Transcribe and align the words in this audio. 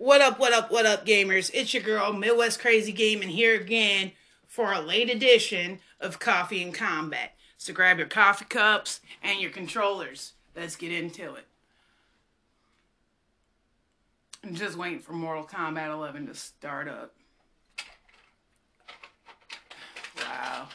What 0.00 0.22
up, 0.22 0.38
what 0.38 0.54
up, 0.54 0.70
what 0.70 0.86
up, 0.86 1.04
gamers? 1.04 1.50
It's 1.52 1.74
your 1.74 1.82
girl, 1.82 2.14
Midwest 2.14 2.58
Crazy 2.58 2.90
Gaming, 2.90 3.28
here 3.28 3.54
again 3.54 4.12
for 4.46 4.72
a 4.72 4.80
late 4.80 5.10
edition 5.10 5.80
of 6.00 6.18
Coffee 6.18 6.62
and 6.62 6.72
Combat. 6.72 7.34
So 7.58 7.74
grab 7.74 7.98
your 7.98 8.06
coffee 8.06 8.46
cups 8.46 9.02
and 9.22 9.42
your 9.42 9.50
controllers. 9.50 10.32
Let's 10.56 10.74
get 10.74 10.90
into 10.90 11.34
it. 11.34 11.44
I'm 14.42 14.54
just 14.54 14.78
waiting 14.78 15.00
for 15.00 15.12
Mortal 15.12 15.44
Kombat 15.44 15.92
11 15.92 16.28
to 16.28 16.34
start 16.34 16.88
up. 16.88 17.14
Wow. 20.16 20.68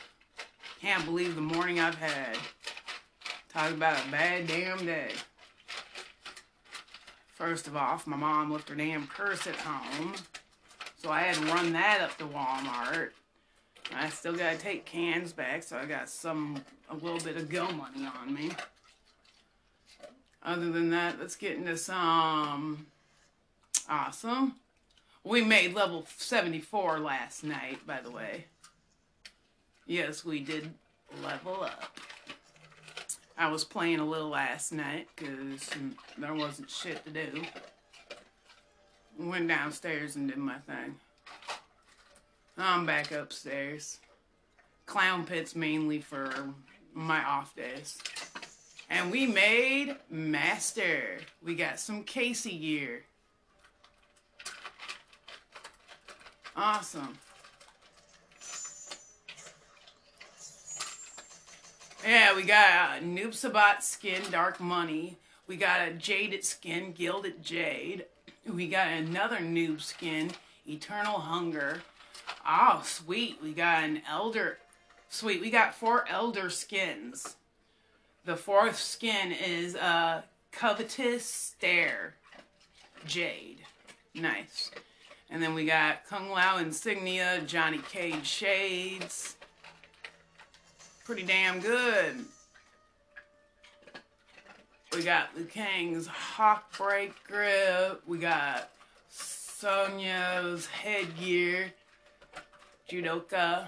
Can't 0.82 1.04
believe 1.04 1.34
the 1.34 1.42
morning 1.42 1.80
I've 1.80 1.96
had. 1.96 2.38
Talk 3.50 3.72
about 3.72 4.06
a 4.06 4.12
bad 4.12 4.46
damn 4.46 4.86
day. 4.86 5.14
First 7.36 7.68
of 7.68 7.76
all, 7.76 8.02
my 8.06 8.16
mom 8.16 8.52
left 8.52 8.70
her 8.70 8.76
damn 8.76 9.08
purse 9.08 9.46
at 9.46 9.58
home. 9.58 10.16
So 10.98 11.12
I 11.12 11.20
had 11.20 11.36
to 11.36 11.54
run 11.54 11.74
that 11.74 12.00
up 12.00 12.18
to 12.18 12.24
Walmart. 12.26 13.10
I 13.94 14.10
still 14.10 14.34
gotta 14.34 14.58
take 14.58 14.86
cans 14.86 15.34
back, 15.34 15.62
so 15.62 15.78
I 15.78 15.86
got 15.86 16.10
some, 16.10 16.64
a 16.90 16.96
little 16.96 17.20
bit 17.20 17.36
of 17.36 17.50
go 17.50 17.70
money 17.72 18.08
on 18.22 18.34
me. 18.34 18.52
Other 20.42 20.72
than 20.72 20.90
that, 20.92 21.20
let's 21.20 21.36
get 21.36 21.58
into 21.58 21.76
some. 21.76 22.88
Awesome. 23.90 24.56
We 25.26 25.44
made 25.44 25.74
level 25.74 26.06
74 26.18 27.00
last 27.00 27.44
night, 27.44 27.86
by 27.86 28.00
the 28.00 28.12
way. 28.12 28.46
Yes, 29.86 30.24
we 30.24 30.40
did 30.40 30.74
level 31.22 31.64
up. 31.64 32.00
I 33.38 33.52
was 33.52 33.66
playing 33.66 34.00
a 34.00 34.06
little 34.06 34.30
last 34.30 34.72
night 34.72 35.10
because 35.16 35.70
there 36.18 36.34
wasn't 36.34 36.70
shit 36.70 37.04
to 37.06 37.12
do. 37.12 37.44
Went 39.18 39.48
downstairs 39.48 40.16
and 40.16 40.30
did 40.30 40.38
my 40.38 40.58
thing. 40.60 40.96
I'm 42.58 42.86
back 42.86 43.12
upstairs. 43.12 44.00
Clown 44.86 45.26
pits 45.26 45.56
mainly 45.56 46.00
for 46.00 46.32
my 46.94 47.24
off 47.24 47.56
days. 47.56 47.98
And 48.90 49.12
we 49.12 49.28
made 49.28 49.98
Master. 50.10 51.18
We 51.44 51.56
got 51.56 51.80
some 51.80 52.04
Cassie 52.04 52.58
gear. 52.58 53.04
Awesome. 56.56 57.18
Yeah, 62.08 62.36
we 62.36 62.44
got 62.44 63.00
a 63.00 63.04
Noob 63.04 63.30
Saibot 63.30 63.82
skin, 63.82 64.22
Dark 64.30 64.60
Money. 64.60 65.18
We 65.48 65.56
got 65.56 65.88
a 65.88 65.92
Jaded 65.92 66.46
skin, 66.46 66.92
Gilded 66.92 67.42
Jade. 67.42 68.06
We 68.48 68.68
got 68.68 68.90
another 68.90 69.38
Noob 69.38 69.82
skin, 69.82 70.30
Eternal 70.70 71.20
Hunger. 71.20 71.82
Oh, 72.48 72.84
sweet. 72.86 73.40
We 73.42 73.54
got 73.54 73.86
an 73.86 74.04
Elder. 74.08 74.60
Sweet. 75.10 75.42
We 75.42 75.50
got 75.50 75.74
four 75.74 76.06
Elder 76.08 76.52
skins. 76.52 77.38
The 78.24 78.36
fourth 78.36 78.78
skin 78.78 79.32
is 79.32 79.74
a 79.74 79.84
uh, 79.84 80.22
Covetous 80.52 81.26
Stare, 81.26 82.14
Jade. 83.08 83.62
Nice. 84.14 84.70
And 85.32 85.42
then 85.42 85.56
we 85.56 85.66
got 85.66 86.06
Kung 86.08 86.30
Lao 86.30 86.60
Insignia, 86.60 87.42
Johnny 87.48 87.80
Cage 87.80 88.28
Shades 88.28 89.35
pretty 91.06 91.24
damn 91.24 91.60
good. 91.60 92.26
We 94.92 95.04
got 95.04 95.38
Liu 95.38 95.46
Kang's 95.46 96.08
Hawk 96.08 96.76
Break 96.76 97.14
Grip. 97.28 98.02
We 98.08 98.18
got 98.18 98.72
Sonya's 99.10 100.66
headgear. 100.66 101.72
Judoka. 102.90 103.68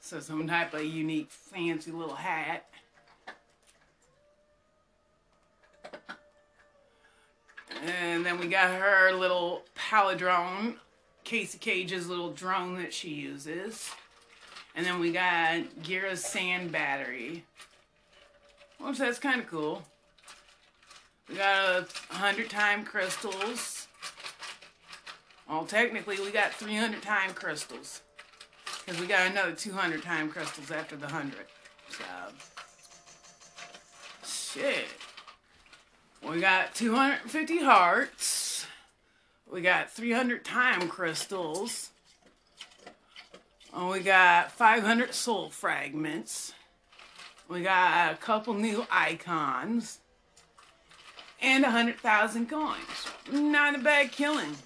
So 0.00 0.20
some 0.20 0.46
type 0.46 0.74
of 0.74 0.84
unique 0.84 1.30
fancy 1.30 1.90
little 1.90 2.14
hat. 2.14 2.66
And 7.86 8.24
then 8.24 8.38
we 8.38 8.48
got 8.48 8.70
her 8.78 9.12
little 9.12 9.62
paladrone, 9.74 10.76
Cassie 11.24 11.58
Cage's 11.58 12.06
little 12.06 12.32
drone 12.32 12.76
that 12.76 12.92
she 12.92 13.08
uses. 13.10 13.90
And 14.74 14.84
then 14.84 14.98
we 14.98 15.12
got 15.12 15.82
Geras's 15.82 16.24
sand 16.24 16.72
battery. 16.72 17.44
Which 18.78 18.98
that's 18.98 19.18
kind 19.18 19.40
of 19.40 19.46
cool. 19.46 19.82
We 21.28 21.36
got 21.36 21.88
a 22.10 22.14
hundred 22.14 22.50
time 22.50 22.84
crystals. 22.84 23.88
Well, 25.48 25.64
technically 25.64 26.18
we 26.20 26.30
got 26.30 26.52
300 26.52 27.02
time 27.02 27.32
crystals. 27.32 28.02
Because 28.84 29.00
we 29.00 29.06
got 29.06 29.30
another 29.30 29.52
200 29.52 30.02
time 30.02 30.28
crystals 30.28 30.70
after 30.70 30.96
the 30.96 31.06
100. 31.06 31.34
So, 31.88 32.04
shit. 34.26 34.86
We 36.28 36.40
got 36.40 36.74
250 36.74 37.62
hearts. 37.62 38.66
We 39.50 39.60
got 39.60 39.90
300 39.90 40.44
time 40.44 40.88
crystals. 40.88 41.90
We 43.76 44.00
got 44.00 44.52
500 44.52 45.12
soul 45.14 45.50
fragments. 45.50 46.52
We 47.48 47.62
got 47.62 48.12
a 48.12 48.16
couple 48.16 48.54
new 48.54 48.86
icons. 48.90 49.98
And 51.42 51.64
100,000 51.64 52.48
coins. 52.48 53.08
Not 53.30 53.74
a 53.74 53.78
bad 53.78 54.12
killing. 54.12 54.56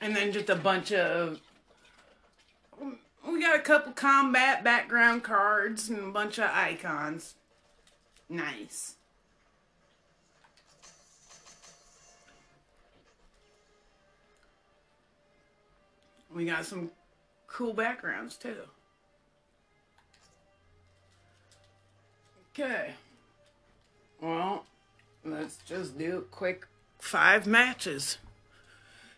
And 0.00 0.16
then 0.16 0.32
just 0.32 0.48
a 0.48 0.56
bunch 0.56 0.92
of... 0.92 1.40
We 3.28 3.40
got 3.40 3.56
a 3.56 3.62
couple 3.62 3.92
combat 3.92 4.64
background 4.64 5.22
cards 5.22 5.90
and 5.90 5.98
a 5.98 6.10
bunch 6.10 6.38
of 6.38 6.50
icons. 6.50 7.34
Nice. 8.30 8.94
We 16.34 16.46
got 16.46 16.64
some 16.64 16.90
cool 17.56 17.72
backgrounds 17.72 18.36
too. 18.36 18.54
Okay. 22.52 22.90
Well, 24.20 24.66
let's 25.24 25.56
just 25.66 25.96
do 25.96 26.26
quick 26.30 26.66
five 26.98 27.46
matches. 27.46 28.18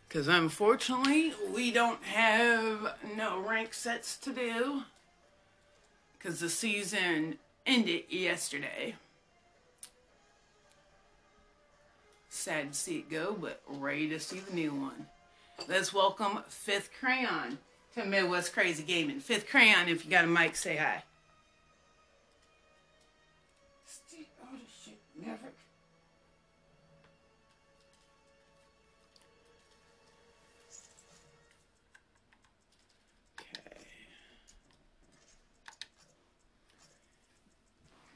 Because 0.06 0.28
unfortunately, 0.28 1.34
we 1.52 1.72
don't 1.72 2.04
have 2.04 2.94
no 3.16 3.40
rank 3.40 3.74
sets 3.74 4.16
to 4.18 4.32
do. 4.32 4.84
Because 6.16 6.38
the 6.38 6.48
season 6.48 7.38
ended 7.66 8.04
yesterday. 8.08 8.94
Sad 12.28 12.72
to 12.72 12.78
see 12.78 12.98
it 12.98 13.10
go, 13.10 13.36
but 13.38 13.60
ready 13.66 14.08
to 14.10 14.20
see 14.20 14.38
the 14.38 14.54
new 14.54 14.72
one. 14.72 15.06
Let's 15.66 15.92
welcome 15.92 16.44
Fifth 16.48 16.90
Crayon 17.00 17.58
to 17.98 18.04
Midwest 18.04 18.52
Crazy 18.52 18.82
Gaming. 18.84 19.18
Fifth 19.18 19.48
Crayon, 19.48 19.88
if 19.88 20.04
you 20.04 20.10
got 20.10 20.24
a 20.24 20.28
mic, 20.28 20.54
say 20.54 20.76
hi. 20.76 21.02
Oh 24.40 24.56
shit, 24.84 24.98
Maverick. 25.20 25.54
Okay. 33.40 33.76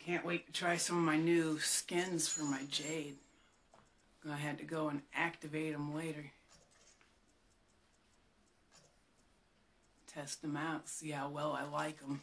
Can't 0.07 0.25
wait 0.25 0.47
to 0.47 0.53
try 0.53 0.77
some 0.77 0.97
of 0.97 1.03
my 1.03 1.17
new 1.17 1.59
skins 1.59 2.29
for 2.29 2.45
my 2.45 2.63
Jade. 2.71 3.17
I 4.31 4.37
had 4.37 4.59
to 4.59 4.65
go 4.65 4.89
and 4.89 5.03
activate 5.13 5.73
them 5.73 5.93
later. 5.93 6.31
Test 10.15 10.43
them 10.43 10.57
out, 10.57 10.89
see 10.89 11.11
how 11.11 11.29
well 11.29 11.53
I 11.53 11.65
like 11.65 12.01
them. 12.01 12.21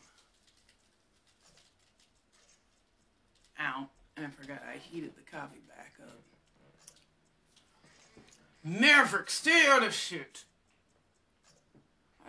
Ow, 3.59 3.87
And 4.15 4.25
I 4.25 4.29
forgot 4.29 4.63
I 4.67 4.77
heated 4.77 5.11
the 5.15 5.29
coffee 5.29 5.61
back 5.67 5.93
up. 6.01 6.21
Maverick, 8.63 9.29
stay 9.29 9.65
out 9.67 9.83
of 9.83 9.93
shit! 9.93 10.43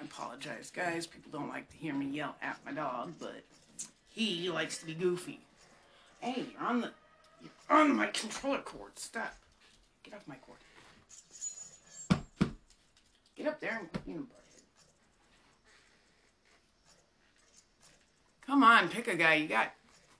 I 0.00 0.04
apologize, 0.04 0.70
guys. 0.70 1.06
People 1.06 1.30
don't 1.30 1.48
like 1.48 1.70
to 1.70 1.76
hear 1.76 1.92
me 1.92 2.06
yell 2.06 2.36
at 2.40 2.58
my 2.64 2.72
dog, 2.72 3.14
but 3.18 3.44
he 4.08 4.48
likes 4.48 4.78
to 4.78 4.86
be 4.86 4.94
goofy. 4.94 5.40
Hey, 6.20 6.46
you're 6.52 6.62
on 6.68 6.80
the 6.80 6.90
you're 7.42 7.78
on 7.78 7.94
my 7.96 8.06
controller 8.06 8.58
cord. 8.58 8.98
Stop. 8.98 9.34
Get 10.02 10.14
off 10.14 10.26
my 10.26 10.36
cord. 10.36 10.58
Get 13.36 13.46
up 13.46 13.60
there 13.60 13.78
and 13.78 13.88
you 14.06 14.14
know, 14.14 14.26
Come 18.50 18.64
on, 18.64 18.88
pick 18.88 19.06
a 19.06 19.14
guy. 19.14 19.34
You 19.34 19.46
got 19.46 19.70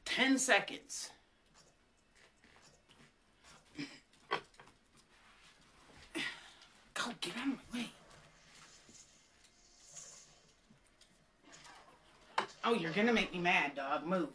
10 0.05 0.39
seconds. 0.39 1.11
Go, 6.95 7.11
get 7.21 7.37
out 7.37 7.49
of 7.49 7.55
my 7.73 7.81
way. 7.81 7.91
Oh, 12.63 12.75
you're 12.75 12.93
gonna 12.93 13.13
make 13.13 13.33
me 13.33 13.41
mad, 13.41 13.75
dog. 13.75 14.07
Move. 14.07 14.29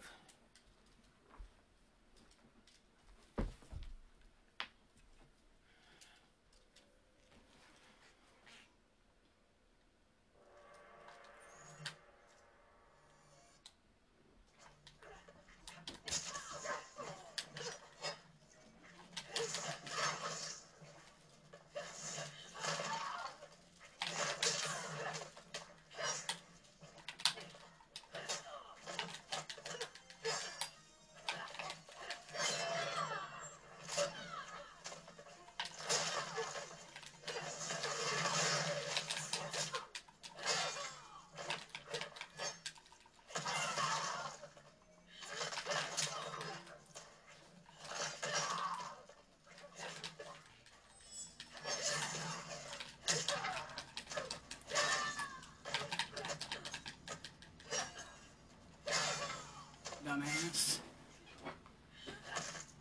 Dumbass. 60.05 60.79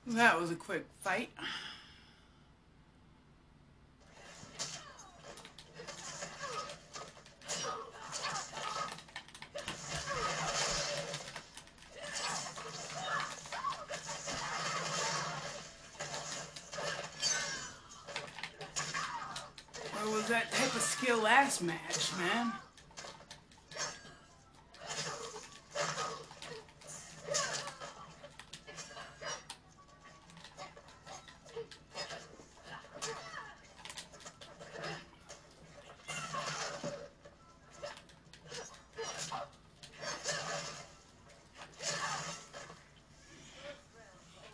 That 0.07 0.39
was 0.39 0.51
a 0.51 0.55
quick 0.55 0.85
fight. 1.03 1.31
Where 19.93 20.15
was 20.15 20.29
that 20.29 20.53
type 20.53 20.75
of 20.75 20.83
skill 20.83 21.23
last 21.23 21.63
match, 21.63 22.13
man? 22.19 22.53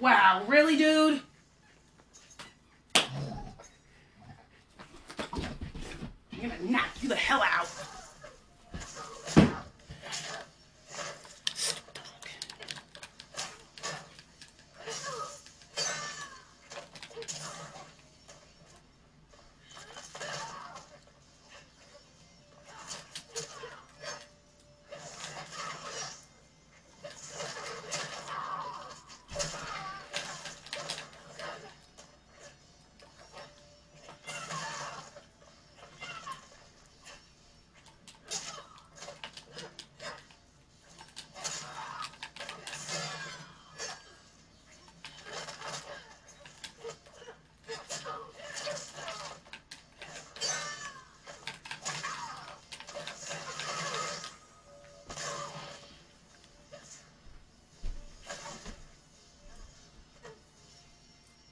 Wow, 0.01 0.45
really, 0.49 0.77
dude? 0.77 1.21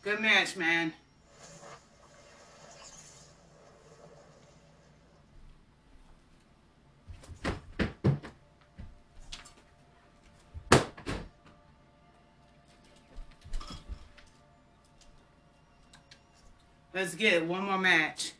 Good 0.08 0.20
match, 0.20 0.56
man. 0.56 0.94
Let's 16.94 17.14
get. 17.14 17.44
One 17.44 17.64
more 17.64 17.76
match. 17.76 18.32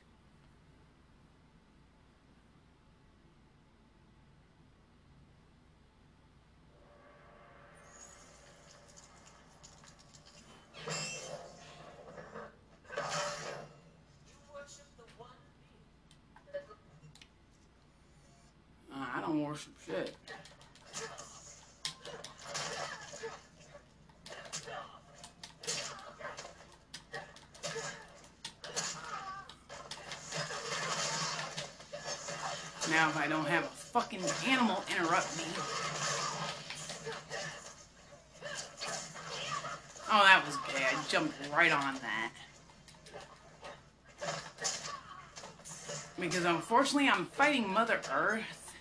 Unfortunately, 46.69 47.09
I'm 47.09 47.25
fighting 47.25 47.73
Mother 47.73 47.99
Earth. 48.13 48.75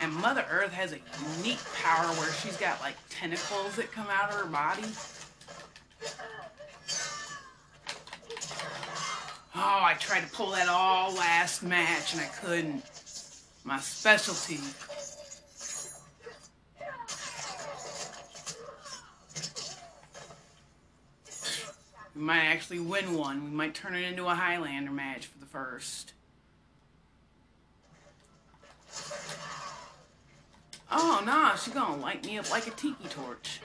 And 0.00 0.12
Mother 0.14 0.44
Earth 0.50 0.72
has 0.72 0.92
a 0.92 0.98
unique 1.38 1.64
power 1.80 2.06
where 2.14 2.32
she's 2.32 2.56
got 2.56 2.80
like 2.80 2.96
tentacles 3.08 3.76
that 3.76 3.92
come 3.92 4.08
out 4.10 4.30
of 4.30 4.40
her 4.40 4.46
body. 4.46 4.82
Oh, 9.54 9.80
I 9.84 9.94
tried 10.00 10.22
to 10.22 10.26
pull 10.32 10.50
that 10.50 10.66
all 10.68 11.14
last 11.14 11.62
match 11.62 12.14
and 12.14 12.20
I 12.20 12.26
couldn't. 12.26 12.82
My 13.62 13.78
specialty. 13.78 14.58
We 22.16 22.22
might 22.22 22.46
actually 22.46 22.80
win 22.80 23.16
one. 23.16 23.44
We 23.44 23.50
might 23.50 23.76
turn 23.76 23.94
it 23.94 24.02
into 24.02 24.26
a 24.26 24.34
Highlander 24.34 24.90
match 24.90 25.26
for 25.26 25.38
the 25.38 25.46
first. 25.46 26.12
Oh, 30.96 31.22
no, 31.26 31.52
she's 31.56 31.74
gonna 31.74 32.00
light 32.00 32.24
me 32.24 32.38
up 32.38 32.48
like 32.52 32.68
a 32.68 32.70
tiki 32.70 33.08
torch. 33.10 33.60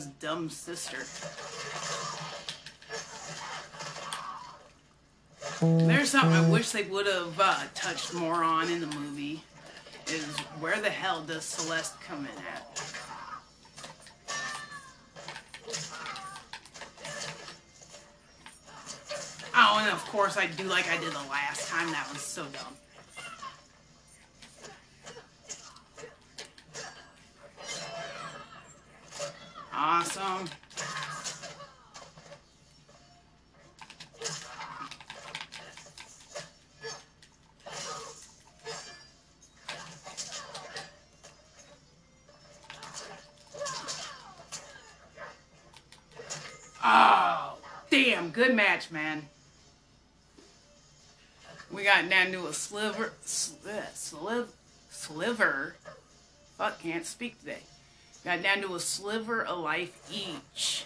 Raiden's 0.00 0.06
dumb 0.20 0.48
sister. 0.48 0.98
There's 5.60 6.10
something 6.10 6.32
I 6.32 6.48
wish 6.48 6.70
they 6.70 6.84
would 6.84 7.06
have 7.06 7.38
uh, 7.38 7.64
touched 7.74 8.14
more 8.14 8.42
on 8.42 8.70
in 8.70 8.80
the 8.80 8.86
movie. 8.86 9.42
Is 10.06 10.24
where 10.58 10.80
the 10.80 10.90
hell 10.90 11.22
does 11.22 11.44
Celeste 11.44 12.00
come 12.00 12.20
in 12.20 12.44
at? 12.52 12.82
Oh, 19.54 19.78
and 19.80 19.90
of 19.92 20.04
course 20.06 20.36
I 20.36 20.46
do 20.46 20.64
like 20.64 20.88
I 20.88 20.96
did 20.96 21.12
the 21.12 21.28
last 21.30 21.68
time. 21.68 21.90
That 21.90 22.08
was 22.12 22.22
so 22.22 22.44
dumb. 22.44 22.74
Awesome. 29.92 30.48
Oh, 46.84 47.58
damn, 47.90 48.30
good 48.30 48.54
match, 48.54 48.92
man. 48.92 49.28
We 51.72 51.82
got 51.82 52.04
to 52.30 52.46
a 52.46 52.52
sliver, 52.52 53.14
sliver, 53.24 54.46
sliver. 54.88 55.74
Fuck, 56.56 56.78
can't 56.80 57.04
speak 57.04 57.40
today. 57.40 57.64
Got 58.24 58.42
down 58.42 58.60
to 58.62 58.74
a 58.74 58.80
sliver 58.80 59.44
of 59.44 59.58
life 59.60 59.98
each. 60.12 60.84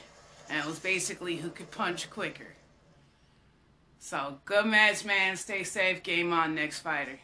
And 0.49 0.59
it 0.59 0.67
was 0.67 0.79
basically 0.79 1.37
who 1.37 1.51
could 1.51 1.71
punch 1.71 2.09
quicker. 2.09 2.55
So, 3.99 4.39
good 4.45 4.67
match, 4.67 5.05
man. 5.05 5.37
Stay 5.37 5.65
safe. 5.65 6.03
Game 6.03 6.33
on, 6.33 6.55
next 6.55 6.81
fighter. 6.81 7.19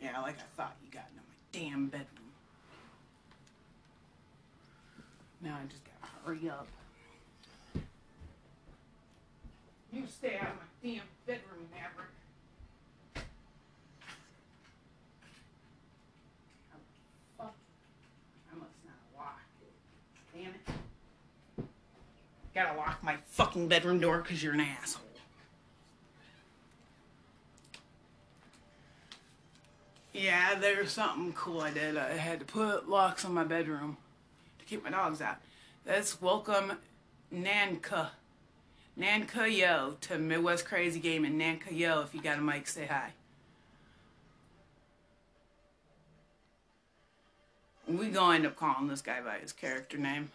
Yeah, 0.00 0.20
like 0.20 0.36
I 0.38 0.44
thought 0.56 0.76
you 0.84 0.90
got 0.92 1.04
into 1.10 1.22
my 1.22 1.70
damn 1.70 1.86
bedroom. 1.86 2.06
Now 5.42 5.58
I 5.62 5.66
just 5.68 5.82
gotta 5.84 6.12
hurry 6.24 6.48
up. 6.50 6.66
You 9.92 10.04
stay 10.06 10.36
out 10.36 10.48
of 10.48 10.56
my 10.56 10.64
damn 10.82 11.02
bedroom, 11.26 11.68
Maverick. 11.72 12.14
How 16.70 16.78
the 16.78 17.42
fuck? 17.42 17.54
I 18.50 18.54
must 18.58 18.78
not 18.84 19.00
lock 19.16 19.40
it. 19.60 19.74
Damn 20.34 20.54
it. 20.54 20.64
Gotta 22.58 22.76
lock 22.76 23.04
my 23.04 23.14
fucking 23.28 23.68
bedroom 23.68 24.00
door 24.00 24.18
because 24.18 24.42
you're 24.42 24.54
an 24.54 24.58
asshole. 24.58 25.04
Yeah, 30.12 30.56
there's 30.56 30.90
something 30.90 31.32
cool 31.34 31.60
I 31.60 31.70
did. 31.70 31.96
I 31.96 32.14
had 32.14 32.40
to 32.40 32.44
put 32.44 32.88
locks 32.88 33.24
on 33.24 33.32
my 33.32 33.44
bedroom 33.44 33.96
to 34.58 34.64
keep 34.64 34.82
my 34.82 34.90
dogs 34.90 35.20
out. 35.20 35.36
Let's 35.86 36.20
welcome 36.20 36.72
Nanka. 37.30 38.10
Nanka 38.96 39.48
Yo 39.48 39.96
to 40.00 40.18
Midwest 40.18 40.64
Crazy 40.64 40.98
Gaming. 40.98 41.38
Nanka 41.38 41.72
Yo, 41.72 42.00
if 42.00 42.12
you 42.12 42.20
got 42.20 42.38
a 42.38 42.42
mic, 42.42 42.66
say 42.66 42.86
hi. 42.86 43.12
We 47.86 48.08
gonna 48.08 48.34
end 48.34 48.46
up 48.46 48.56
calling 48.56 48.88
this 48.88 49.00
guy 49.00 49.20
by 49.20 49.38
his 49.38 49.52
character 49.52 49.96
name. 49.96 50.32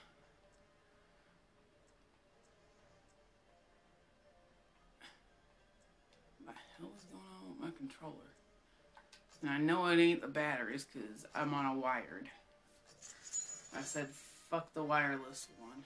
And 9.43 9.51
I 9.51 9.57
know 9.57 9.85
it 9.87 9.99
ain't 9.99 10.21
the 10.21 10.27
batteries 10.27 10.85
because 10.91 11.25
I'm 11.35 11.53
on 11.53 11.65
a 11.65 11.77
wired. 11.77 12.29
I 13.77 13.81
said, 13.81 14.07
fuck 14.49 14.73
the 14.73 14.83
wireless 14.83 15.49
one. 15.59 15.83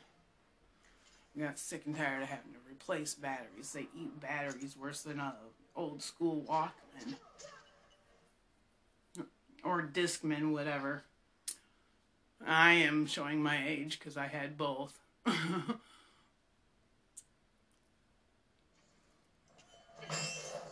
I 1.36 1.48
got 1.48 1.58
sick 1.58 1.88
and 1.88 1.96
tired 1.96 2.22
of 2.22 2.30
having 2.30 2.54
to 2.54 2.60
replace 2.70 3.16
batteries. 3.16 3.74
They 3.74 3.88
eat 4.00 4.22
batteries 4.22 4.78
worse 4.78 5.02
than 5.02 5.20
a 5.20 5.34
old 5.76 6.04
school 6.04 6.46
Walkman. 6.48 7.16
Or 9.64 9.82
Discman, 9.82 10.52
whatever. 10.52 11.04
I 12.46 12.74
am 12.74 13.08
showing 13.08 13.42
my 13.42 13.68
age 13.68 13.98
because 13.98 14.18
I 14.18 14.28
had 14.28 14.56
both. 14.56 15.00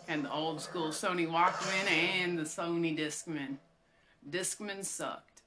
and 0.08 0.26
the 0.26 0.32
old 0.32 0.62
school 0.62 0.90
Sony 0.90 1.28
Walkman 1.28 1.90
and 1.90 2.38
the 2.38 2.44
Sony 2.44 2.98
Discman. 2.98 3.58
Discman 4.30 4.84
sucked. 4.84 5.42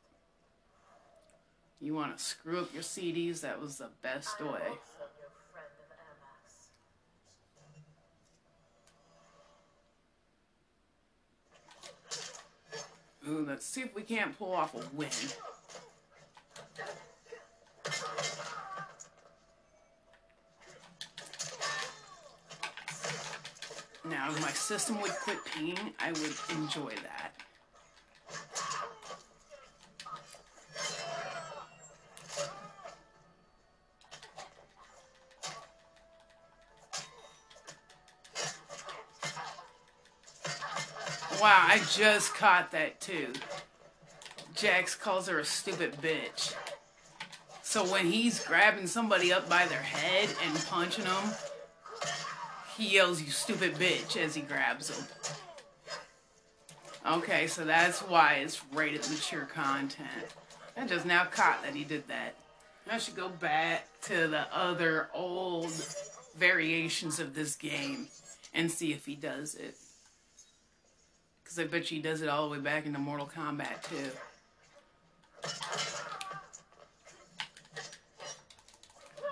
You 1.80 1.94
want 1.94 2.16
to 2.16 2.22
screw 2.22 2.60
up 2.60 2.74
your 2.74 2.82
CDs? 2.82 3.40
That 3.40 3.60
was 3.60 3.78
the 3.78 3.88
best 4.02 4.40
way. 4.40 4.60
Ooh, 13.28 13.44
let's 13.46 13.66
see 13.66 13.82
if 13.82 13.94
we 13.94 14.02
can't 14.02 14.36
pull 14.38 14.52
off 14.52 14.74
a 14.74 14.82
win. 14.96 15.08
Now, 24.08 24.30
if 24.30 24.40
my 24.40 24.50
system 24.50 25.00
would 25.02 25.10
quit 25.10 25.38
pinging, 25.44 25.92
I 25.98 26.12
would 26.12 26.34
enjoy 26.50 26.92
that. 27.02 27.34
Wow, 41.40 41.66
I 41.68 41.80
just 41.94 42.34
caught 42.34 42.72
that 42.72 43.00
too. 43.00 43.32
Jax 44.54 44.94
calls 44.94 45.28
her 45.28 45.38
a 45.38 45.44
stupid 45.44 45.92
bitch. 46.02 46.54
So 47.62 47.84
when 47.84 48.06
he's 48.06 48.42
grabbing 48.44 48.86
somebody 48.86 49.32
up 49.32 49.48
by 49.48 49.66
their 49.66 49.78
head 49.78 50.30
and 50.44 50.66
punching 50.66 51.04
them, 51.04 51.32
he 52.78 52.94
yells, 52.94 53.20
you 53.20 53.30
stupid 53.30 53.74
bitch, 53.74 54.16
as 54.16 54.36
he 54.36 54.40
grabs 54.40 54.88
them. 54.88 55.04
Okay, 57.04 57.48
so 57.48 57.64
that's 57.64 57.98
why 58.00 58.34
it's 58.34 58.62
rated 58.72 59.00
mature 59.10 59.46
content. 59.46 60.08
I 60.76 60.86
just 60.86 61.04
now 61.04 61.24
caught 61.24 61.64
that 61.64 61.74
he 61.74 61.82
did 61.82 62.06
that. 62.06 62.36
I 62.88 62.98
should 62.98 63.16
go 63.16 63.28
back 63.28 63.88
to 64.02 64.28
the 64.28 64.46
other 64.56 65.08
old 65.12 65.72
variations 66.36 67.18
of 67.18 67.34
this 67.34 67.56
game 67.56 68.06
and 68.54 68.70
see 68.70 68.92
if 68.92 69.04
he 69.04 69.16
does 69.16 69.56
it. 69.56 69.74
Because 71.42 71.58
I 71.58 71.64
bet 71.64 71.90
you 71.90 71.96
he 71.96 72.02
does 72.02 72.22
it 72.22 72.28
all 72.28 72.48
the 72.48 72.54
way 72.54 72.60
back 72.60 72.86
into 72.86 73.00
Mortal 73.00 73.28
Kombat 73.34 73.82
too. 73.88 74.10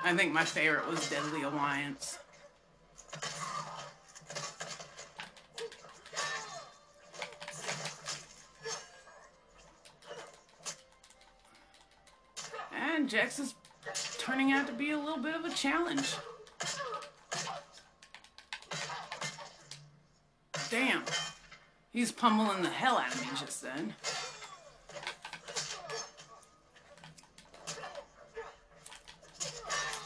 I 0.04 0.14
think 0.16 0.32
my 0.32 0.44
favorite 0.44 0.88
was 0.88 1.08
Deadly 1.08 1.42
Alliance. 1.42 2.18
Jax 13.06 13.38
is 13.38 13.54
turning 14.18 14.50
out 14.52 14.66
to 14.66 14.72
be 14.72 14.90
a 14.90 14.98
little 14.98 15.18
bit 15.18 15.34
of 15.34 15.44
a 15.44 15.50
challenge. 15.50 16.14
Damn. 20.70 21.04
He's 21.92 22.10
pummeling 22.10 22.62
the 22.62 22.68
hell 22.68 22.98
out 22.98 23.14
of 23.14 23.20
me 23.20 23.28
just 23.38 23.62
then. 23.62 23.94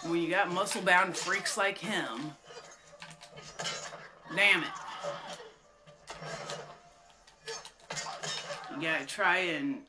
When 0.03 0.21
you 0.21 0.31
got 0.31 0.51
muscle 0.51 0.83
bound 0.83 1.17
freaks 1.17 1.57
like 1.57 1.79
him, 1.79 2.33
damn 4.35 4.63
it. 4.63 4.69
You 8.75 8.83
gotta 8.83 9.07
try 9.07 9.39
and 9.39 9.83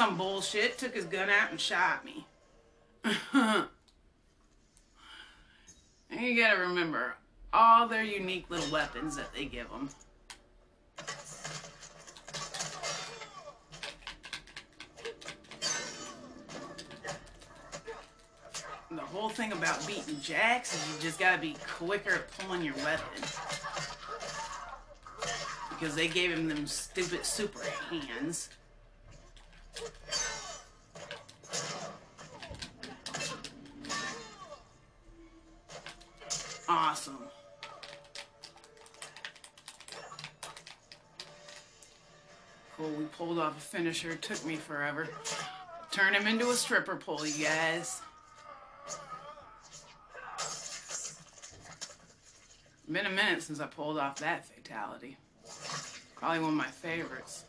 some 0.00 0.16
bullshit. 0.16 0.78
Took 0.78 0.94
his 0.94 1.04
gun 1.04 1.28
out 1.28 1.50
and 1.50 1.60
shot 1.60 2.06
me. 2.06 2.24
and 3.04 3.66
you 6.18 6.40
gotta 6.40 6.58
remember 6.58 7.16
all 7.52 7.86
their 7.86 8.02
unique 8.02 8.48
little 8.48 8.72
weapons 8.72 9.14
that 9.16 9.30
they 9.34 9.44
give 9.44 9.68
them. 9.68 9.90
The 18.90 19.02
whole 19.02 19.28
thing 19.28 19.52
about 19.52 19.86
beating 19.86 20.18
Jax 20.22 20.74
is 20.74 20.94
you 20.94 21.02
just 21.02 21.20
gotta 21.20 21.42
be 21.42 21.56
quicker 21.76 22.14
at 22.14 22.38
pulling 22.38 22.62
your 22.62 22.76
weapon. 22.76 23.22
Because 25.68 25.94
they 25.94 26.08
gave 26.08 26.30
him 26.32 26.48
them 26.48 26.66
stupid 26.66 27.26
super 27.26 27.60
hands. 27.90 28.48
We 42.88 43.04
pulled 43.04 43.38
off 43.38 43.58
a 43.58 43.60
finisher. 43.60 44.10
It 44.10 44.22
took 44.22 44.44
me 44.46 44.56
forever. 44.56 45.08
Turn 45.90 46.14
him 46.14 46.26
into 46.26 46.50
a 46.50 46.54
stripper 46.54 46.96
pole, 46.96 47.26
you 47.26 47.44
guys. 47.44 48.00
Been 52.90 53.06
a 53.06 53.10
minute 53.10 53.42
since 53.42 53.60
I 53.60 53.66
pulled 53.66 53.98
off 53.98 54.18
that 54.20 54.46
fatality. 54.46 55.16
Probably 56.16 56.40
one 56.40 56.50
of 56.50 56.56
my 56.56 56.66
favorites. 56.66 57.44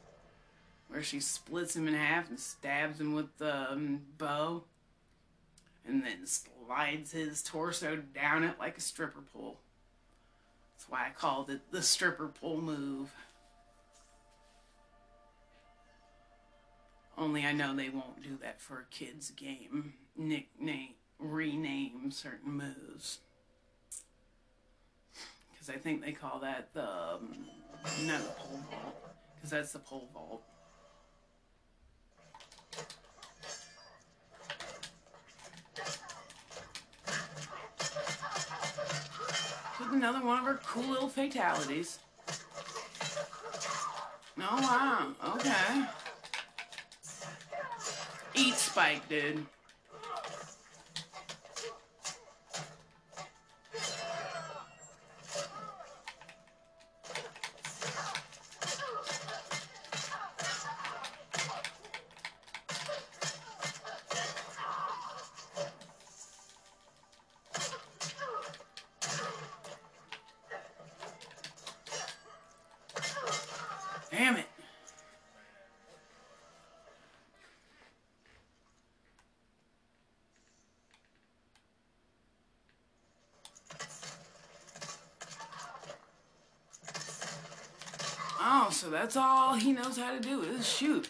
Where 0.89 1.01
she 1.01 1.19
splits 1.19 1.75
him 1.75 1.87
in 1.87 1.93
half 1.93 2.29
and 2.29 2.39
stabs 2.39 2.99
him 2.99 3.13
with 3.13 3.37
the 3.37 3.71
um, 3.71 4.01
bow. 4.17 4.63
And 5.87 6.03
then 6.03 6.25
slides 6.25 7.11
his 7.11 7.41
torso 7.41 7.95
down 8.13 8.43
it 8.43 8.59
like 8.59 8.77
a 8.77 8.81
stripper 8.81 9.23
pole. 9.33 9.59
That's 10.75 10.89
why 10.89 11.07
I 11.07 11.09
called 11.11 11.49
it 11.49 11.61
the 11.71 11.81
stripper 11.81 12.27
pole 12.27 12.59
move. 12.59 13.11
Only 17.17 17.45
I 17.45 17.51
know 17.51 17.75
they 17.75 17.89
won't 17.89 18.23
do 18.23 18.37
that 18.41 18.59
for 18.59 18.79
a 18.79 18.85
kid's 18.89 19.31
game. 19.31 19.93
Nickname, 20.17 20.95
rename 21.19 22.11
certain 22.11 22.53
moves. 22.53 23.19
Because 25.51 25.69
I 25.69 25.77
think 25.77 26.03
they 26.03 26.11
call 26.11 26.39
that 26.39 26.73
the, 26.73 26.87
um, 26.87 27.45
not 28.05 28.21
the 28.21 28.33
pole 28.37 28.59
vault. 28.69 28.95
Because 29.35 29.51
that's 29.51 29.73
the 29.73 29.79
pole 29.79 30.09
vault. 30.13 30.43
another 39.91 40.25
one 40.25 40.39
of 40.39 40.45
her 40.45 40.59
cool 40.65 40.83
little 40.89 41.09
fatalities. 41.09 41.99
Oh, 44.39 44.57
wow. 44.59 45.13
Okay. 45.35 45.85
Eat 48.33 48.55
Spike, 48.55 49.07
dude. 49.09 49.45
Damn 74.11 74.35
it. 74.35 74.50
So 88.81 88.89
that's 88.89 89.15
all 89.15 89.53
he 89.53 89.73
knows 89.73 89.95
how 89.95 90.11
to 90.11 90.19
do 90.19 90.41
is 90.41 90.67
shoot. 90.67 91.07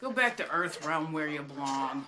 Go 0.00 0.12
back 0.12 0.36
to 0.36 0.48
Earth 0.52 0.86
Realm 0.86 1.12
where 1.12 1.26
you 1.26 1.42
belong. 1.42 2.06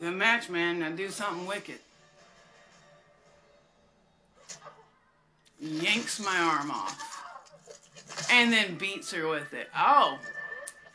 Good 0.00 0.14
match, 0.14 0.48
man. 0.48 0.78
Now 0.78 0.90
do 0.90 1.10
something 1.10 1.46
wicked. 1.46 1.78
Yanks 5.60 6.18
my 6.24 6.38
arm 6.38 6.70
off. 6.70 8.28
And 8.32 8.50
then 8.50 8.76
beats 8.76 9.12
her 9.12 9.28
with 9.28 9.52
it. 9.52 9.68
Oh! 9.76 10.18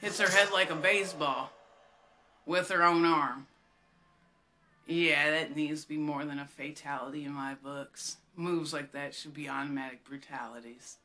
Hits 0.01 0.19
her 0.19 0.29
head 0.29 0.51
like 0.51 0.71
a 0.71 0.75
baseball. 0.75 1.51
With 2.47 2.69
her 2.69 2.81
own 2.81 3.05
arm. 3.05 3.45
Yeah, 4.87 5.31
that 5.31 5.55
needs 5.55 5.83
to 5.83 5.89
be 5.89 5.97
more 5.97 6.25
than 6.25 6.39
a 6.39 6.45
fatality 6.45 7.25
in 7.25 7.31
my 7.31 7.53
books. 7.55 8.17
Moves 8.35 8.73
like 8.73 8.91
that 8.93 9.13
should 9.13 9.33
be 9.35 9.47
automatic 9.47 10.03
brutalities. 10.03 10.97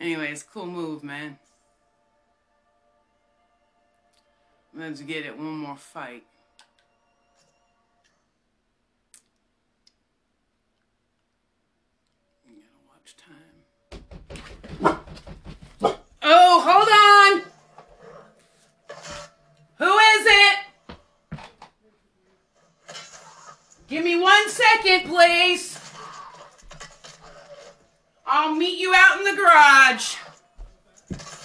Anyways, 0.00 0.42
cool 0.42 0.66
move, 0.66 1.04
man. 1.04 1.38
Let's 4.74 5.02
get 5.02 5.24
it 5.24 5.36
one 5.36 5.58
more 5.58 5.76
fight. 5.76 6.24
time. 13.16 13.54
Oh, 16.22 16.60
hold 16.64 16.88
on! 16.88 17.42
Who 19.76 19.98
is 19.98 20.26
it? 20.26 20.58
Give 23.94 24.02
me 24.02 24.16
one 24.16 24.48
second, 24.48 25.08
please. 25.08 25.78
I'll 28.26 28.52
meet 28.52 28.80
you 28.80 28.92
out 28.92 29.18
in 29.18 29.24
the 29.24 29.40
garage. 29.40 30.16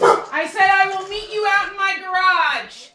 I 0.01 0.47
said 0.51 0.67
I 0.67 0.87
will 0.87 1.07
meet 1.07 1.31
you 1.31 1.45
out 1.47 1.69
in 1.69 1.77
my 1.77 1.95
garage. 2.01 2.87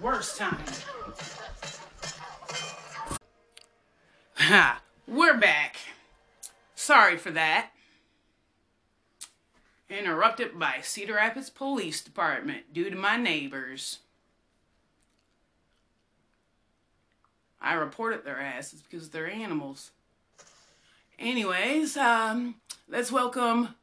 Worst 0.00 0.36
time. 0.36 0.64
Ha, 4.34 4.82
we're 5.06 5.38
back. 5.38 5.76
Sorry 6.74 7.16
for 7.16 7.30
that. 7.30 7.70
Interrupted 9.90 10.56
by 10.56 10.78
Cedar 10.82 11.14
Rapids 11.14 11.50
Police 11.50 12.00
Department 12.00 12.72
due 12.72 12.88
to 12.90 12.96
my 12.96 13.16
neighbors. 13.16 13.98
I 17.60 17.74
reported 17.74 18.24
their 18.24 18.40
asses 18.40 18.82
because 18.82 19.08
they're 19.08 19.28
animals. 19.28 19.90
Anyways, 21.18 21.96
um, 21.96 22.54
let's 22.88 23.10
welcome 23.10 23.74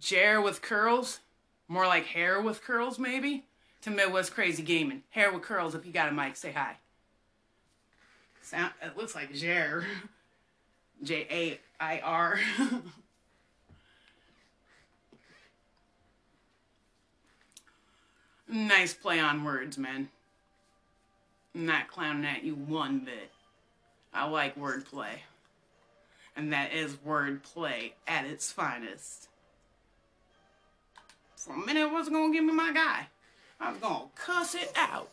Jer 0.00 0.40
with 0.40 0.62
curls, 0.62 1.20
more 1.68 1.86
like 1.86 2.06
hair 2.06 2.40
with 2.40 2.62
curls, 2.62 2.98
maybe, 2.98 3.44
to 3.82 3.90
Midwest 3.90 4.34
Crazy 4.34 4.64
Gaming. 4.64 5.04
Hair 5.10 5.32
with 5.32 5.42
curls. 5.42 5.76
If 5.76 5.86
you 5.86 5.92
got 5.92 6.08
a 6.08 6.12
mic, 6.12 6.34
say 6.34 6.50
hi. 6.50 6.76
Sound. 8.42 8.72
It 8.82 8.96
looks 8.96 9.14
like 9.14 9.32
Jer. 9.32 9.86
J 11.04 11.26
A 11.30 11.60
I 11.80 12.00
R. 12.00 12.40
nice 18.48 18.94
play 18.94 19.20
on 19.20 19.44
words, 19.44 19.78
man. 19.78 20.08
I'm 21.54 21.66
not 21.66 21.88
clowning 21.88 22.24
at 22.24 22.44
you 22.44 22.54
one 22.54 23.00
bit. 23.00 23.30
I 24.12 24.26
like 24.28 24.58
wordplay. 24.58 25.20
And 26.36 26.52
that 26.52 26.72
is 26.72 26.94
wordplay 26.94 27.92
at 28.06 28.24
its 28.24 28.52
finest. 28.52 29.28
For 31.36 31.54
a 31.54 31.58
minute, 31.58 31.82
it 31.82 31.92
wasn't 31.92 32.16
gonna 32.16 32.32
give 32.32 32.44
me 32.44 32.52
my 32.52 32.72
guy. 32.72 33.08
I 33.60 33.70
was 33.70 33.80
gonna 33.80 34.04
cuss 34.14 34.54
it 34.54 34.72
out. 34.76 35.08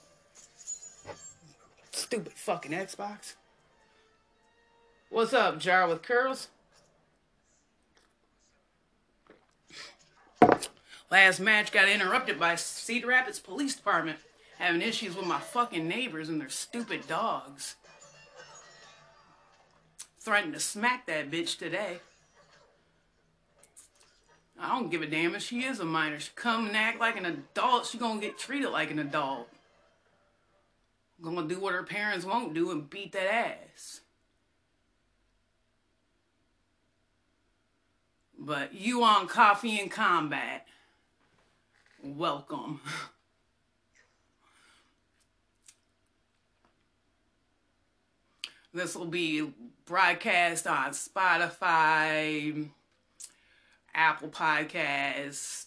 Stupid 1.91 2.33
fucking 2.33 2.71
Xbox. 2.71 3.35
What's 5.09 5.33
up, 5.33 5.59
Jar 5.59 5.87
with 5.87 6.01
Curls? 6.01 6.49
Last 11.11 11.39
match 11.39 11.71
got 11.71 11.87
interrupted 11.87 12.39
by 12.39 12.55
Cedar 12.55 13.07
Rapids 13.07 13.39
Police 13.39 13.75
Department 13.75 14.17
having 14.57 14.81
issues 14.81 15.15
with 15.15 15.25
my 15.25 15.39
fucking 15.39 15.87
neighbors 15.87 16.29
and 16.29 16.39
their 16.39 16.49
stupid 16.49 17.07
dogs. 17.07 17.75
Threatened 20.19 20.53
to 20.53 20.59
smack 20.59 21.05
that 21.05 21.29
bitch 21.29 21.57
today. 21.57 21.99
I 24.59 24.69
don't 24.69 24.89
give 24.89 25.01
a 25.01 25.07
damn 25.07 25.35
if 25.35 25.43
she 25.43 25.63
is 25.63 25.79
a 25.79 25.85
minor. 25.85 26.19
She 26.19 26.31
come 26.35 26.67
and 26.67 26.75
act 26.75 26.99
like 26.99 27.17
an 27.17 27.25
adult, 27.25 27.85
she 27.85 27.97
gonna 27.97 28.21
get 28.21 28.39
treated 28.39 28.69
like 28.69 28.89
an 28.89 28.99
adult. 28.99 29.49
Gonna 31.21 31.47
do 31.47 31.59
what 31.59 31.73
her 31.73 31.83
parents 31.83 32.25
won't 32.25 32.53
do 32.53 32.71
and 32.71 32.89
beat 32.89 33.11
that 33.11 33.31
ass. 33.31 34.01
But 38.37 38.73
you 38.73 39.03
on 39.03 39.27
coffee 39.27 39.79
and 39.79 39.91
combat. 39.91 40.67
Welcome. 42.05 42.81
This 48.71 48.95
will 48.95 49.07
be 49.07 49.51
broadcast 49.85 50.67
on 50.67 50.91
Spotify, 50.91 52.69
Apple 53.95 54.29
Podcasts, 54.29 55.65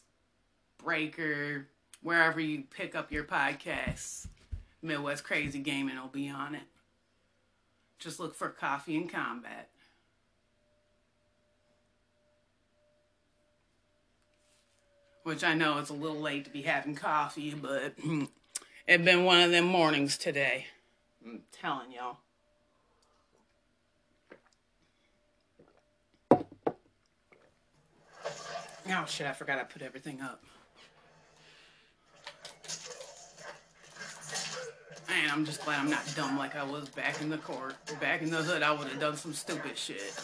Breaker, 0.79 1.67
wherever 2.05 2.39
you 2.39 2.63
pick 2.71 2.95
up 2.95 3.11
your 3.11 3.25
podcasts. 3.25 4.29
Midwest 4.81 5.25
Crazy 5.25 5.59
Gaming 5.59 5.97
will 5.97 6.07
be 6.07 6.29
on 6.29 6.55
it. 6.55 6.63
Just 7.99 8.21
look 8.21 8.37
for 8.37 8.49
Coffee 8.49 8.97
and 8.97 9.13
Combat. 9.13 9.71
Which 15.29 15.45
I 15.45 15.53
know 15.53 15.77
it's 15.77 15.91
a 15.91 15.93
little 15.93 16.17
late 16.17 16.47
to 16.47 16.51
be 16.51 16.63
having 16.63 16.95
coffee, 16.95 17.53
but 17.55 17.93
it's 18.89 19.05
been 19.05 19.27
one 19.27 19.43
of 19.43 19.51
them 19.51 19.67
mornings 19.67 20.17
today. 20.17 20.69
I'm 21.23 21.43
telling 21.53 21.93
y'all. 21.93 22.17
Oh 28.89 29.05
shit, 29.07 29.27
I 29.27 29.35
forgot 29.35 29.59
I 29.59 29.65
put 29.65 29.83
everything 29.83 30.23
up. 30.23 30.43
Man, 35.11 35.31
I'm 35.31 35.45
just 35.45 35.63
glad 35.63 35.79
I'm 35.79 35.91
not 35.91 36.11
dumb 36.17 36.39
like 36.39 36.57
I 36.57 36.65
was 36.65 36.89
back 36.89 37.21
in 37.21 37.29
the 37.29 37.37
court. 37.37 37.75
Back 38.01 38.23
in 38.23 38.31
the 38.31 38.39
hood, 38.39 38.63
I 38.63 38.73
would 38.73 38.89
have 38.89 38.99
done 38.99 39.19
some 39.19 39.35
stupid 39.35 39.77
shit. 39.77 40.15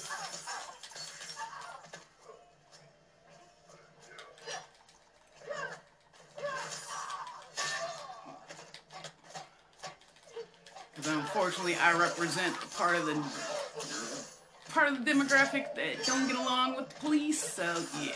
Because 11.05 11.19
unfortunately, 11.19 11.77
I 11.77 11.93
represent 11.99 12.57
part 12.79 12.97
of 12.97 13.05
the 13.05 13.14
part 14.71 14.90
of 14.90 15.05
the 15.05 15.11
demographic 15.11 15.75
that 15.75 16.07
don't 16.07 16.27
get 16.27 16.37
along 16.37 16.77
with 16.77 16.88
the 16.88 16.95
police, 16.95 17.38
so 17.38 17.62
yeah. 18.03 18.12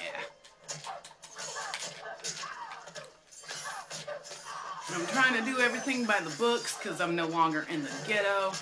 I'm 4.94 5.06
trying 5.08 5.34
to 5.38 5.44
do 5.44 5.60
everything 5.60 6.06
by 6.06 6.20
the 6.20 6.34
books 6.38 6.78
because 6.78 6.98
I'm 7.02 7.14
no 7.14 7.26
longer 7.26 7.66
in 7.70 7.82
the 7.82 7.90
ghetto. 8.06 8.52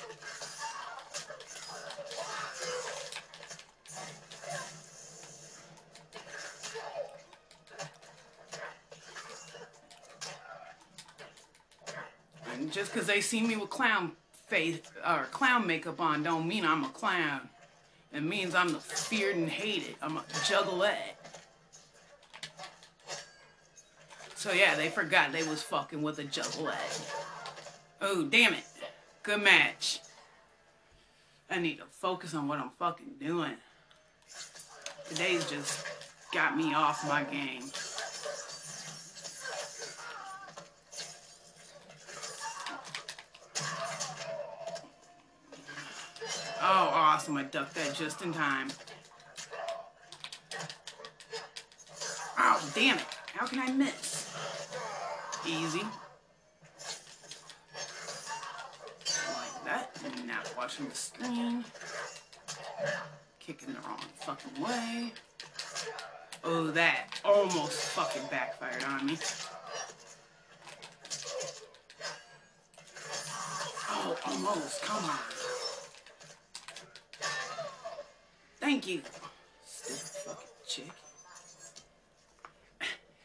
Because 12.96 13.06
they 13.06 13.20
see 13.20 13.42
me 13.42 13.58
with 13.58 13.68
clown 13.68 14.12
face 14.46 14.80
or 15.06 15.24
clown 15.30 15.66
makeup 15.66 16.00
on 16.00 16.22
don't 16.22 16.48
mean 16.48 16.64
I'm 16.64 16.82
a 16.82 16.88
clown. 16.88 17.42
It 18.10 18.22
means 18.22 18.54
I'm 18.54 18.72
the 18.72 18.78
feared 18.78 19.36
and 19.36 19.50
hated. 19.50 19.96
I'm 20.00 20.16
a 20.16 20.20
juggalette. 20.20 21.12
So 24.34 24.50
yeah, 24.50 24.76
they 24.76 24.88
forgot 24.88 25.30
they 25.30 25.42
was 25.42 25.62
fucking 25.62 26.00
with 26.00 26.20
a 26.20 26.24
juggalette. 26.24 27.14
Oh, 28.00 28.22
damn 28.22 28.54
it. 28.54 28.64
Good 29.22 29.42
match. 29.42 30.00
I 31.50 31.58
need 31.58 31.76
to 31.76 31.84
focus 31.90 32.32
on 32.32 32.48
what 32.48 32.60
I'm 32.60 32.70
fucking 32.78 33.16
doing. 33.20 33.56
Today's 35.10 35.50
just 35.50 35.86
got 36.32 36.56
me 36.56 36.72
off 36.72 37.06
my 37.06 37.24
game. 37.24 37.64
Awesome. 47.16 47.38
I 47.38 47.44
ducked 47.44 47.74
that 47.76 47.94
just 47.94 48.20
in 48.20 48.30
time. 48.30 48.68
Oh, 52.38 52.70
damn 52.74 52.98
it. 52.98 53.04
How 53.34 53.46
can 53.46 53.58
I 53.58 53.70
miss? 53.70 54.30
Easy. 55.46 55.80
Like 59.38 59.64
that. 59.64 59.98
Now 60.26 60.42
watching 60.58 60.90
the 60.90 60.94
screen. 60.94 61.64
Kicking 63.40 63.72
the 63.72 63.80
wrong 63.80 63.98
fucking 64.16 64.62
way. 64.62 65.14
Oh, 66.44 66.66
that 66.66 67.18
almost 67.24 67.80
fucking 67.80 68.28
backfired 68.30 68.84
on 68.84 69.06
me. 69.06 69.16
Oh, 73.88 74.18
almost. 74.26 74.82
Come 74.82 75.04
on. 75.06 75.35
Thank 78.66 78.88
you. 78.88 79.00
Stupid 79.64 80.00
fucking 80.00 80.48
chick. 80.66 80.90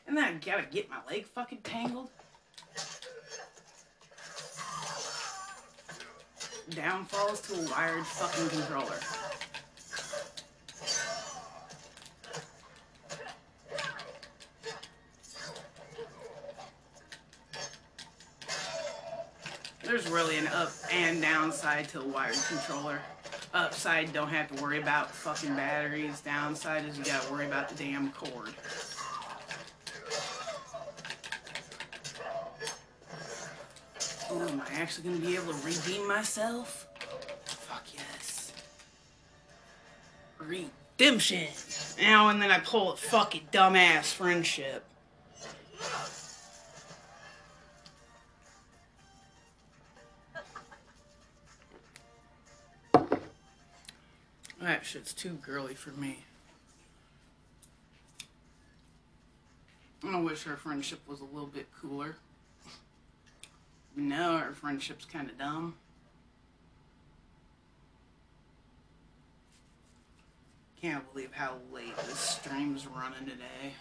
And 0.06 0.16
then 0.16 0.24
I 0.24 0.34
gotta 0.34 0.68
get 0.70 0.88
my 0.88 0.98
leg 1.10 1.26
fucking 1.26 1.62
tangled. 1.64 2.12
Downfalls 6.70 7.42
to 7.42 7.56
a 7.56 7.72
wired 7.72 8.06
fucking 8.06 8.50
controller. 8.50 9.00
There's 19.84 20.08
really 20.08 20.38
an 20.38 20.46
up 20.50 20.72
and 20.92 21.20
downside 21.20 21.90
to 21.90 22.02
a 22.02 22.08
wired 22.08 22.38
controller. 22.48 23.02
Upside, 23.54 24.14
don't 24.14 24.30
have 24.30 24.56
to 24.56 24.64
worry 24.64 24.80
about 24.80 25.12
fucking 25.12 25.56
batteries. 25.56 26.22
Downside 26.22 26.86
is 26.86 26.98
you 26.98 27.04
gotta 27.04 27.30
worry 27.32 27.46
about 27.46 27.68
the 27.68 27.76
damn 27.76 28.12
cord. 28.12 28.54
Oh, 34.30 34.48
am 34.48 34.62
I 34.62 34.74
actually 34.76 35.10
gonna 35.10 35.26
be 35.26 35.36
able 35.36 35.54
to 35.54 35.66
redeem 35.66 36.08
myself? 36.08 36.88
Fuck 37.44 37.84
yes. 37.94 38.54
Redemption. 40.40 41.48
Now 42.00 42.30
and 42.30 42.42
then 42.42 42.52
I 42.52 42.60
pull 42.60 42.94
a 42.94 42.96
fucking 42.96 43.50
dumbass 43.52 44.14
friendship. 44.14 44.86
Shit's 54.92 55.14
too 55.14 55.40
girly 55.42 55.74
for 55.74 55.92
me. 55.92 56.18
I 60.06 60.20
wish 60.20 60.46
our 60.46 60.58
friendship 60.58 61.00
was 61.08 61.22
a 61.22 61.24
little 61.24 61.48
bit 61.48 61.68
cooler. 61.80 62.18
No, 63.96 64.32
our 64.32 64.52
friendship's 64.52 65.06
kind 65.06 65.30
of 65.30 65.38
dumb. 65.38 65.76
Can't 70.82 71.10
believe 71.14 71.32
how 71.32 71.56
late 71.72 71.96
this 72.08 72.20
stream's 72.20 72.86
running 72.86 73.26
today. 73.26 73.76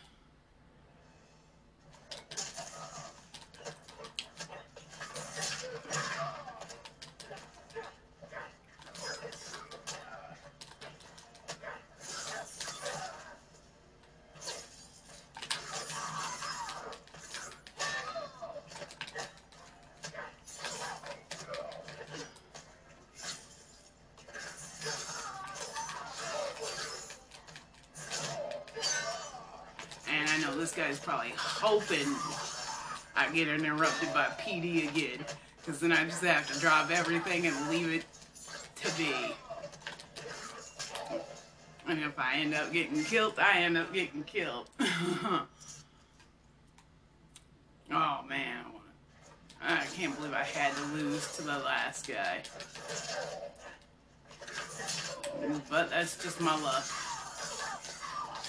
Guy's 30.81 30.99
probably 30.99 31.33
hoping 31.37 32.09
I 33.14 33.31
get 33.35 33.49
interrupted 33.49 34.14
by 34.14 34.25
PD 34.40 34.88
again. 34.88 35.25
Because 35.59 35.79
then 35.79 35.93
I 35.93 36.05
just 36.05 36.23
have 36.25 36.51
to 36.51 36.59
drop 36.59 36.90
everything 36.90 37.47
and 37.47 37.69
leave 37.69 37.93
it 37.93 38.05
to 38.77 38.97
be. 38.97 39.14
And 41.87 42.01
if 42.01 42.19
I 42.19 42.37
end 42.37 42.55
up 42.55 42.73
getting 42.73 43.05
killed, 43.05 43.35
I 43.38 43.59
end 43.61 43.77
up 43.77 43.93
getting 43.93 44.23
killed. 44.23 44.71
oh 44.81 45.45
man. 48.27 48.64
I 49.62 49.85
can't 49.95 50.16
believe 50.16 50.33
I 50.33 50.45
had 50.45 50.75
to 50.75 50.83
lose 50.95 51.37
to 51.37 51.43
the 51.43 51.59
last 51.59 52.09
guy. 52.09 52.38
But 55.69 55.90
that's 55.90 56.23
just 56.23 56.40
my 56.40 56.59
luck. 56.62 56.85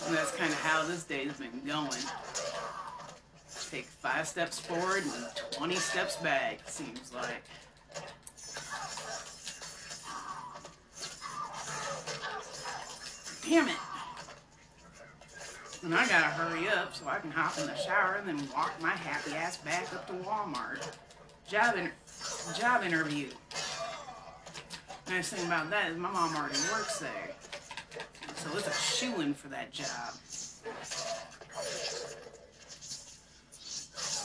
And 0.06 0.16
that's 0.16 0.32
kind 0.32 0.52
of 0.52 0.60
how 0.62 0.84
this 0.86 1.04
day's 1.04 1.34
been 1.34 1.62
going. 1.66 1.92
Take 3.70 3.86
five 3.86 4.28
steps 4.28 4.60
forward 4.60 5.04
and 5.04 5.26
20 5.52 5.76
steps 5.76 6.18
back, 6.18 6.60
seems 6.68 7.14
like. 7.14 7.44
Damn 13.48 13.70
it. 13.70 13.76
And 15.84 15.96
I 15.96 16.08
gotta 16.08 16.26
hurry 16.26 16.68
up 16.68 16.94
so 16.94 17.08
I 17.08 17.20
can 17.20 17.32
hop 17.32 17.58
in 17.58 17.66
the 17.66 17.76
shower 17.76 18.16
and 18.16 18.28
then 18.28 18.50
walk 18.54 18.74
my 18.82 18.92
happy 18.92 19.34
ass 19.34 19.58
back 19.58 19.92
up 19.94 20.06
to 20.08 20.14
Walmart. 20.14 20.96
Job, 21.48 21.76
job 22.60 22.84
interview. 22.84 23.30
Nice 25.10 25.30
thing 25.30 25.46
about 25.48 25.70
that 25.72 25.92
is 25.92 25.98
my 25.98 26.12
mom 26.12 26.36
already 26.36 26.60
works 26.72 27.00
there. 27.00 27.32
So 28.36 28.58
it's 28.58 28.68
a 28.68 28.74
shoe-in 28.74 29.34
for 29.34 29.48
that 29.50 29.72
job. 29.72 30.14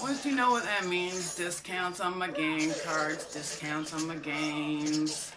Once 0.01 0.27
you 0.27 0.35
know 0.35 0.51
what 0.51 0.65
that 0.65 0.87
means, 0.87 1.35
discounts 1.37 2.01
on 2.01 2.19
my 2.19 2.31
game 2.31 2.73
cards, 2.85 3.33
discounts 3.33 3.95
on 3.95 4.07
my 4.07 4.17
games. 4.17 5.33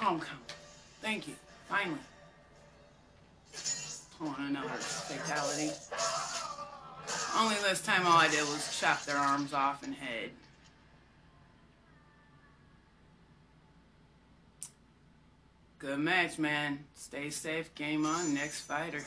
Oh, 0.00 0.18
come. 0.18 0.38
Thank 1.00 1.28
you. 1.28 1.34
Finally. 1.68 1.98
Pulling 4.18 4.48
another 4.48 4.68
fatality. 4.68 5.70
Only 7.38 7.54
this 7.62 7.80
time 7.82 8.04
all 8.06 8.18
I 8.18 8.28
did 8.28 8.40
was 8.40 8.76
chop 8.78 9.04
their 9.04 9.16
arms 9.16 9.54
off 9.54 9.84
and 9.84 9.94
head. 9.94 10.30
Good 15.82 15.98
match, 15.98 16.38
man. 16.38 16.84
Stay 16.94 17.30
safe. 17.30 17.74
Game 17.74 18.06
on. 18.06 18.34
Next 18.34 18.60
fighter. 18.60 19.02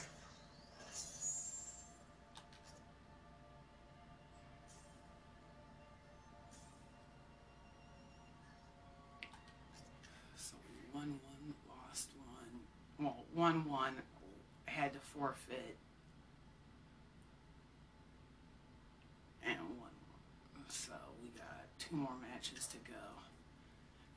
So 10.36 10.56
won 10.94 11.18
one, 11.24 11.54
lost 11.70 12.10
one. 12.18 12.60
Well, 13.00 13.24
one 13.34 13.70
one 13.70 13.94
had 14.66 14.92
to 14.92 15.00
forfeit. 15.00 15.78
And 19.48 19.60
one. 19.80 19.92
So 20.68 20.92
we 21.24 21.30
got 21.30 21.68
two 21.80 21.96
more 21.96 22.10
matches 22.22 22.68
to 22.68 22.78
go. 22.86 23.00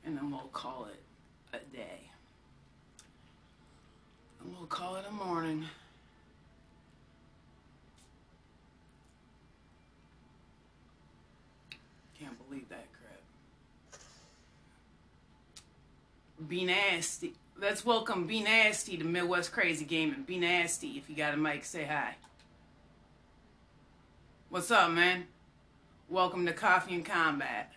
And 0.03 0.17
then 0.17 0.29
we'll 0.29 0.49
call 0.51 0.89
it 0.91 0.99
a 1.55 1.59
day. 1.73 2.08
We'll 4.57 4.67
call 4.67 4.95
it 4.95 5.05
a 5.07 5.11
morning. 5.11 5.65
Can't 12.19 12.47
believe 12.47 12.67
that 12.69 12.85
crap. 12.99 13.99
Be 16.47 16.65
nasty. 16.65 17.33
Let's 17.59 17.85
welcome 17.85 18.25
Be 18.25 18.41
Nasty 18.41 18.97
to 18.97 19.03
Midwest 19.03 19.51
Crazy 19.51 19.85
Gaming. 19.85 20.23
Be 20.23 20.39
nasty. 20.39 20.97
If 20.97 21.09
you 21.09 21.15
got 21.15 21.33
a 21.33 21.37
mic, 21.37 21.65
say 21.65 21.83
hi. 21.83 22.15
What's 24.49 24.71
up, 24.71 24.91
man? 24.91 25.25
Welcome 26.07 26.45
to 26.45 26.53
Coffee 26.53 26.95
and 26.95 27.05
Combat. 27.05 27.73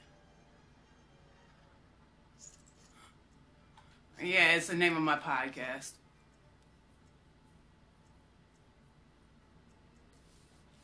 Yeah, 4.22 4.54
it's 4.54 4.68
the 4.68 4.76
name 4.76 4.96
of 4.96 5.02
my 5.02 5.16
podcast. 5.18 5.90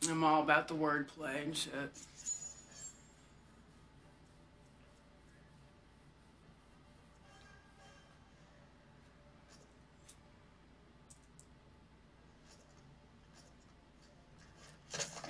I'm 0.07 0.23
all 0.23 0.41
about 0.41 0.67
the 0.67 0.75
wordplay 0.75 1.43
and 1.43 1.57
shit. 1.57 1.73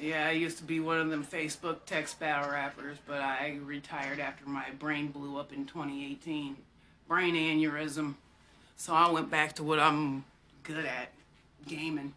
Yeah, 0.01 0.27
I 0.27 0.31
used 0.31 0.57
to 0.59 0.63
be 0.63 0.79
one 0.79 0.97
of 0.99 1.09
them 1.09 1.25
Facebook 1.25 1.79
text 1.85 2.19
battle 2.19 2.51
rappers, 2.51 2.97
but 3.05 3.21
I 3.21 3.59
retired 3.63 4.19
after 4.19 4.47
my 4.47 4.69
brain 4.77 5.07
blew 5.09 5.37
up 5.37 5.51
in 5.51 5.65
2018. 5.65 6.55
Brain 7.07 7.35
aneurysm. 7.35 8.15
So 8.77 8.93
I 8.93 9.11
went 9.11 9.29
back 9.29 9.55
to 9.55 9.63
what 9.63 9.77
I'm 9.77 10.23
good 10.63 10.85
at 10.85 11.11
gaming. 11.67 12.13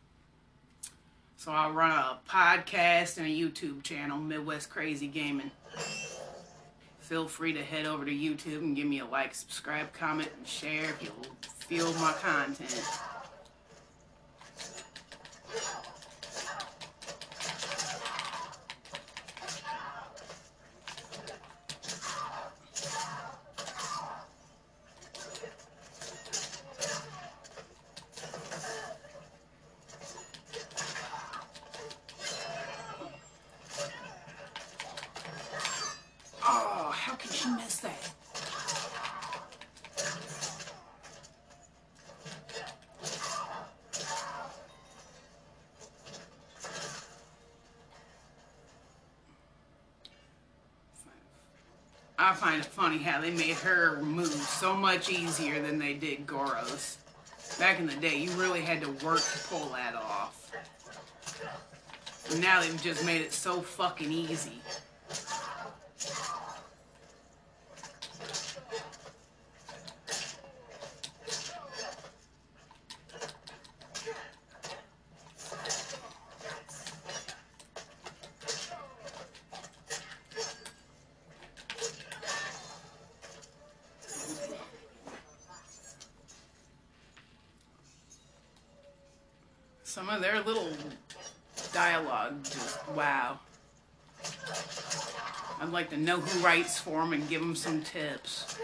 So 1.42 1.50
I 1.50 1.68
run 1.70 1.90
a 1.90 2.20
podcast 2.30 3.18
and 3.18 3.26
a 3.26 3.28
YouTube 3.28 3.82
channel, 3.82 4.16
Midwest 4.16 4.70
Crazy 4.70 5.08
Gaming. 5.08 5.50
Feel 7.00 7.26
free 7.26 7.52
to 7.52 7.64
head 7.64 7.84
over 7.84 8.04
to 8.04 8.12
YouTube 8.12 8.58
and 8.58 8.76
give 8.76 8.86
me 8.86 9.00
a 9.00 9.06
like, 9.06 9.34
subscribe, 9.34 9.92
comment, 9.92 10.28
and 10.38 10.46
share 10.46 10.84
if 10.84 11.02
you 11.02 11.10
feel 11.66 11.92
my 11.94 12.12
content. 12.12 12.88
Oh, 36.44 36.90
how 36.92 37.14
that? 37.82 38.12
I 52.18 52.34
find 52.34 52.60
it 52.60 52.66
funny 52.66 52.98
how 52.98 53.20
they 53.20 53.32
made 53.32 53.56
her 53.56 54.00
move 54.00 54.28
so 54.28 54.76
much 54.76 55.10
easier 55.10 55.60
than 55.60 55.78
they 55.78 55.94
did 55.94 56.24
Goros. 56.26 56.96
Back 57.58 57.80
in 57.80 57.86
the 57.86 57.96
day, 57.96 58.16
you 58.16 58.30
really 58.32 58.60
had 58.60 58.80
to 58.82 58.88
work 59.04 59.20
to 59.20 59.38
pull 59.48 59.70
that 59.70 59.94
off. 59.94 60.50
And 62.30 62.40
now 62.40 62.60
they've 62.60 62.80
just 62.82 63.04
made 63.04 63.22
it 63.22 63.32
so 63.32 63.60
fucking 63.60 64.12
easy. 64.12 64.60
Some 89.84 90.08
of 90.08 90.22
their 90.22 90.40
little 90.40 90.70
dialogue 91.74 92.42
just 92.44 92.88
wow. 92.92 93.38
I'd 95.60 95.68
like 95.68 95.90
writes 96.42 96.78
for 96.78 97.00
them 97.00 97.12
and 97.12 97.28
give 97.28 97.40
them 97.40 97.54
some 97.54 97.82
tips. 97.82 98.58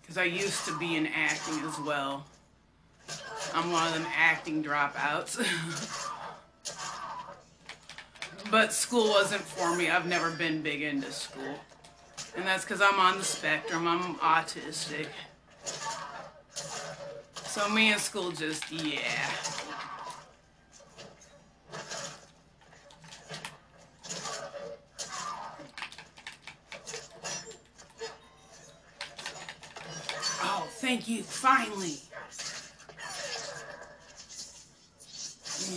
Because 0.00 0.18
I 0.18 0.24
used 0.24 0.64
to 0.66 0.78
be 0.78 0.96
in 0.96 1.06
acting 1.06 1.60
as 1.66 1.78
well. 1.80 2.26
I'm 3.54 3.70
one 3.70 3.86
of 3.86 3.94
them 3.94 4.06
acting 4.16 4.64
dropouts. 4.64 5.36
but 8.50 8.72
school 8.72 9.10
wasn't 9.10 9.42
for 9.42 9.76
me. 9.76 9.90
I've 9.90 10.06
never 10.06 10.30
been 10.30 10.62
big 10.62 10.82
into 10.82 11.12
school. 11.12 11.54
And 12.36 12.44
that's 12.44 12.64
because 12.64 12.80
I'm 12.80 12.98
on 12.98 13.18
the 13.18 13.24
spectrum. 13.24 13.86
I'm 13.86 14.16
autistic. 14.16 15.06
So 17.46 17.68
me 17.68 17.92
and 17.92 18.00
school 18.00 18.32
just, 18.32 18.70
yeah. 18.72 19.30
Thank 30.94 31.08
you, 31.08 31.24
finally. 31.24 31.96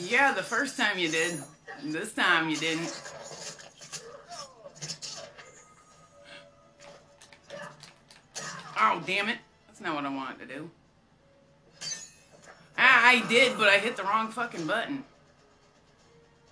Yeah, 0.08 0.32
the 0.34 0.44
first 0.44 0.78
time 0.78 1.00
you 1.00 1.10
did. 1.10 1.42
This 1.86 2.14
time 2.14 2.52
you 2.52 2.56
didn't. 2.56 3.02
Oh, 8.80 9.02
damn 9.08 9.30
it. 9.30 9.40
That's 9.66 9.82
not 9.82 9.96
what 9.96 10.06
I 10.06 10.14
wanted 10.14 10.48
to 10.48 10.54
do. 10.54 10.70
Ah, 12.78 13.08
I 13.08 13.28
did, 13.28 13.58
but 13.58 13.70
I 13.70 13.80
hit 13.80 13.98
the 13.98 14.04
wrong 14.04 14.30
fucking 14.30 14.68
button. 14.68 15.04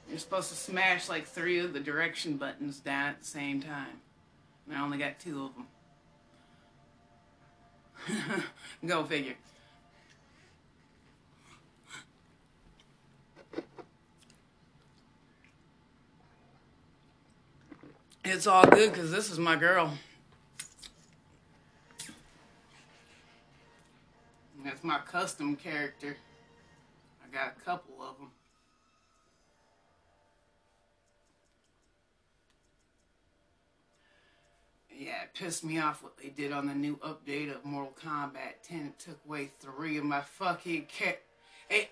You're 0.09 0.17
supposed 0.17 0.49
to 0.49 0.55
smash 0.55 1.07
like 1.07 1.27
three 1.27 1.59
of 1.59 1.73
the 1.73 1.79
direction 1.79 2.37
buttons 2.37 2.79
down 2.79 3.09
at 3.09 3.19
the 3.19 3.27
same 3.27 3.61
time. 3.61 4.01
And 4.67 4.75
I 4.75 4.81
only 4.81 4.97
got 4.97 5.19
two 5.19 5.45
of 5.45 5.53
them. 5.53 5.67
Go 8.85 9.03
figure. 9.03 9.35
It's 18.23 18.47
all 18.47 18.65
good 18.65 18.91
because 18.91 19.11
this 19.11 19.29
is 19.29 19.37
my 19.37 19.55
girl. 19.55 19.95
That's 24.63 24.83
my 24.83 24.97
custom 24.99 25.55
character. 25.55 26.17
I 27.23 27.33
got 27.33 27.53
a 27.55 27.61
couple 27.63 28.01
of 28.01 28.17
them. 28.17 28.31
Yeah, 34.97 35.23
it 35.23 35.33
pissed 35.33 35.65
me 35.65 35.77
off 35.77 36.01
what 36.01 36.17
they 36.17 36.29
did 36.29 36.53
on 36.53 36.67
the 36.67 36.73
new 36.73 36.95
update 36.97 37.53
of 37.53 37.65
Mortal 37.65 37.97
Kombat 38.01 38.63
10. 38.63 38.85
It 38.87 38.99
took 38.99 39.19
away 39.25 39.51
three 39.59 39.97
of 39.97 40.05
my 40.05 40.21
fucking 40.21 40.87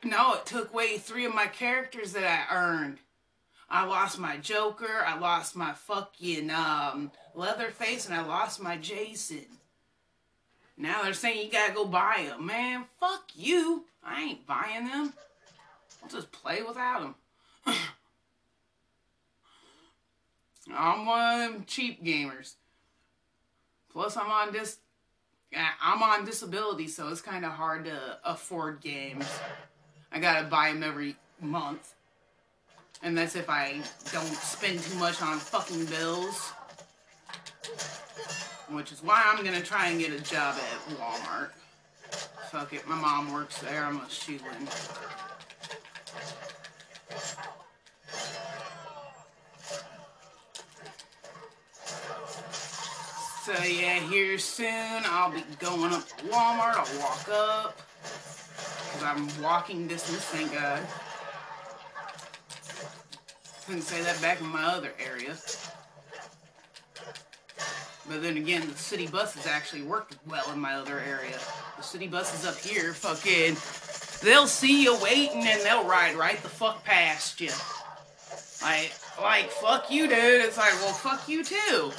No, 0.06 0.36
it 0.36 0.46
took 0.46 0.72
away 0.72 0.98
three 0.98 1.26
of 1.26 1.36
my 1.36 1.48
characters 1.48 2.14
that 2.14 2.24
I 2.24 2.56
earned. 2.56 3.00
I 3.70 3.86
lost 3.86 4.20
my 4.20 4.38
Joker, 4.38 5.04
I 5.06 5.18
lost 5.18 5.56
my 5.56 5.74
fucking 5.74 6.50
um, 6.50 7.12
Leatherface, 7.36 8.06
and 8.06 8.16
I 8.16 8.26
lost 8.26 8.62
my 8.62 8.78
Jason. 8.78 9.48
Now 10.78 11.04
they're 11.04 11.14
saying 11.14 11.46
you 11.46 11.52
gotta 11.52 11.74
go 11.74 11.86
buy 11.86 12.28
them. 12.30 12.46
Man, 12.46 12.86
fuck 13.00 13.32
you. 13.36 13.86
I 14.04 14.22
ain't 14.22 14.48
buying 14.48 14.88
them. 14.88 15.14
I'll 16.02 16.10
just 16.10 16.32
play 16.32 16.62
without 16.62 17.02
them. 17.02 17.16
I'm 20.74 21.06
one 21.06 21.42
of 21.42 21.54
them 21.54 21.64
cheap 21.68 22.04
gamers. 22.04 22.54
Plus, 23.94 24.18
I'm 24.18 24.30
on 24.32 24.52
this. 24.52 24.80
I'm 25.82 26.02
on 26.02 26.26
disability, 26.26 26.88
so 26.88 27.10
it's 27.10 27.22
kind 27.22 27.46
of 27.46 27.52
hard 27.52 27.86
to 27.86 28.18
afford 28.26 28.82
games. 28.82 29.28
I 30.12 30.20
gotta 30.20 30.48
buy 30.48 30.72
them 30.72 30.82
every 30.82 31.16
month. 31.40 31.94
And 33.04 33.16
that's 33.16 33.36
if 33.36 33.50
I 33.50 33.82
don't 34.12 34.26
spend 34.26 34.80
too 34.80 34.98
much 34.98 35.22
on 35.22 35.38
fucking 35.38 35.86
bills. 35.86 36.52
Which 38.70 38.92
is 38.92 39.04
why 39.04 39.22
I'm 39.26 39.44
gonna 39.46 39.62
try 39.62 39.90
and 39.90 40.00
get 40.00 40.12
a 40.12 40.24
job 40.24 40.56
at 40.56 40.98
Walmart. 40.98 41.52
Fuck 42.50 42.74
it, 42.74 42.88
my 42.88 42.96
mom 42.96 43.32
works 43.32 43.60
there, 43.60 43.84
I'm 43.84 44.00
a 44.00 44.10
shoe. 44.10 44.40
So 53.44 53.52
yeah, 53.64 54.00
here 54.00 54.38
soon 54.38 55.04
I'll 55.04 55.30
be 55.30 55.44
going 55.60 55.92
up 55.92 56.08
to 56.08 56.16
Walmart. 56.28 56.76
I'll 56.78 57.00
walk 57.02 57.28
up. 57.30 57.78
Because 58.02 59.04
I'm 59.04 59.44
walking 59.44 59.86
distance, 59.86 60.22
thank 60.22 60.54
God. 60.54 60.80
Couldn't 63.66 63.82
say 63.82 64.02
that 64.04 64.22
back 64.22 64.40
in 64.40 64.48
my 64.48 64.64
other 64.64 64.94
area. 64.98 65.36
But 68.08 68.22
then 68.22 68.38
again, 68.38 68.66
the 68.66 68.78
city 68.78 69.08
buses 69.08 69.46
actually 69.46 69.82
work 69.82 70.12
well 70.26 70.50
in 70.54 70.60
my 70.60 70.76
other 70.76 71.00
area. 71.00 71.38
The 71.76 71.84
city 71.84 72.08
buses 72.08 72.46
up 72.46 72.58
here, 72.58 72.94
fucking, 72.94 73.58
they'll 74.26 74.48
see 74.48 74.84
you 74.84 74.98
waiting 75.02 75.46
and 75.46 75.60
they'll 75.64 75.86
ride 75.86 76.16
right 76.16 76.42
the 76.42 76.48
fuck 76.48 76.86
past 76.86 77.42
you. 77.42 77.52
Like, 78.62 78.94
like, 79.22 79.52
fuck 79.52 79.92
you, 79.92 80.08
dude. 80.08 80.46
It's 80.46 80.58
like, 80.58 80.72
well, 80.76 80.94
fuck 80.94 81.28
you 81.28 81.44
too. 81.44 81.92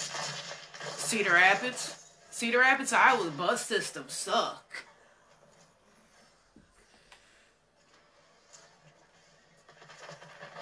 Cedar 1.15 1.35
Rapids. 1.35 2.11
Cedar 2.33 2.59
Rapids, 2.59 2.93
Iowa's 2.93 3.31
bus 3.31 3.65
system 3.65 4.07
suck. 4.09 4.85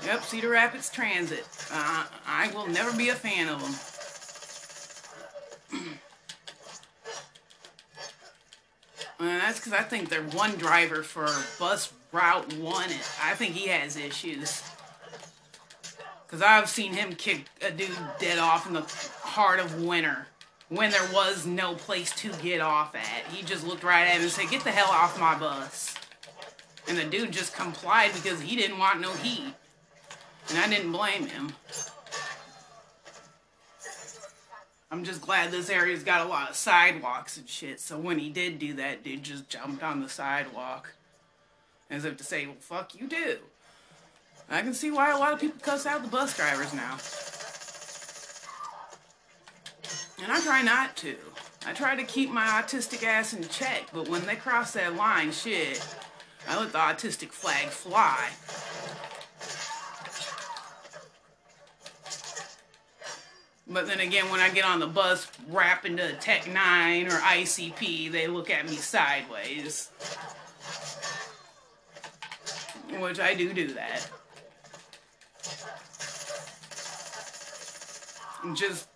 Yep, 0.05 0.22
Cedar 0.24 0.50
Rapids 0.50 0.90
Transit. 0.90 1.46
Uh, 1.72 2.05
I 2.26 2.53
will 2.55 2.66
never 2.66 2.94
be 2.94 3.09
a 3.09 3.14
fan 3.14 3.48
of 3.48 3.62
them. 5.70 5.80
And 9.20 9.28
that's 9.40 9.59
because 9.59 9.72
I 9.72 9.84
think 9.84 10.11
they're 10.11 10.22
one 10.22 10.57
driver 10.57 11.03
for 11.03 11.28
bus 11.59 11.94
route 12.12 12.53
one. 12.59 12.90
I 13.22 13.32
think 13.36 13.55
he 13.55 13.68
has 13.68 13.96
issues. 13.96 14.62
Because 16.26 16.42
I've 16.42 16.68
seen 16.68 16.92
him 16.92 17.14
kick 17.14 17.46
a 17.62 17.70
dude 17.70 17.96
dead 18.18 18.38
off 18.38 18.66
in 18.66 18.74
the 18.74 18.82
heart 19.22 19.59
of 19.59 19.82
winter 19.82 20.26
when 20.74 20.90
there 20.90 21.06
was 21.12 21.46
no 21.46 21.74
place 21.74 22.14
to 22.16 22.32
get 22.42 22.60
off 22.60 22.94
at. 22.94 23.30
He 23.30 23.42
just 23.42 23.66
looked 23.66 23.84
right 23.84 24.06
at 24.06 24.16
him 24.16 24.22
and 24.22 24.30
said, 24.30 24.48
Get 24.48 24.64
the 24.64 24.70
hell 24.70 24.88
off 24.90 25.20
my 25.20 25.38
bus. 25.38 25.94
And 26.88 26.96
the 26.96 27.04
dude 27.04 27.30
just 27.30 27.54
complied 27.54 28.12
because 28.14 28.40
he 28.40 28.56
didn't 28.56 28.78
want 28.78 29.00
no 29.00 29.12
heat. 29.12 29.54
And 30.48 30.58
I 30.58 30.68
didn't 30.68 30.90
blame 30.90 31.26
him. 31.26 31.52
I'm 34.90 35.04
just 35.04 35.20
glad 35.20 35.50
this 35.50 35.70
area's 35.70 36.04
got 36.04 36.26
a 36.26 36.28
lot 36.28 36.50
of 36.50 36.56
sidewalks 36.56 37.36
and 37.36 37.48
shit. 37.48 37.78
So 37.78 37.98
when 37.98 38.18
he 38.18 38.30
did 38.30 38.58
do 38.58 38.74
that, 38.74 39.04
dude 39.04 39.22
just 39.22 39.48
jumped 39.48 39.82
on 39.82 40.00
the 40.00 40.08
sidewalk. 40.08 40.94
As 41.90 42.04
if 42.04 42.16
to 42.16 42.24
say, 42.24 42.46
well, 42.46 42.56
fuck 42.58 42.98
you 42.98 43.08
too. 43.08 43.38
I 44.50 44.62
can 44.62 44.74
see 44.74 44.90
why 44.90 45.10
a 45.12 45.18
lot 45.18 45.32
of 45.32 45.40
people 45.40 45.60
cuss 45.62 45.86
out 45.86 46.02
the 46.02 46.08
bus 46.08 46.36
drivers 46.36 46.74
now. 46.74 46.96
And 50.22 50.30
I 50.30 50.40
try 50.40 50.62
not 50.62 50.96
to. 50.98 51.16
I 51.66 51.72
try 51.72 51.96
to 51.96 52.04
keep 52.04 52.30
my 52.30 52.46
autistic 52.46 53.02
ass 53.02 53.34
in 53.34 53.48
check, 53.48 53.88
but 53.92 54.08
when 54.08 54.24
they 54.24 54.36
cross 54.36 54.72
that 54.74 54.94
line, 54.94 55.32
shit, 55.32 55.84
I 56.48 56.58
let 56.60 56.70
the 56.70 56.78
autistic 56.78 57.30
flag 57.32 57.68
fly. 57.68 58.30
But 63.66 63.86
then 63.86 64.00
again, 64.00 64.30
when 64.30 64.40
I 64.40 64.50
get 64.50 64.64
on 64.64 64.80
the 64.80 64.86
bus 64.86 65.26
rapping 65.48 65.96
to 65.96 66.12
Tech 66.14 66.42
N9ne 66.42 67.08
or 67.08 67.18
ICP, 67.18 68.12
they 68.12 68.28
look 68.28 68.50
at 68.50 68.68
me 68.68 68.76
sideways. 68.76 69.90
Which 73.00 73.18
I 73.18 73.34
do 73.34 73.52
do 73.52 73.72
that. 73.74 74.10
Just, 78.54 78.88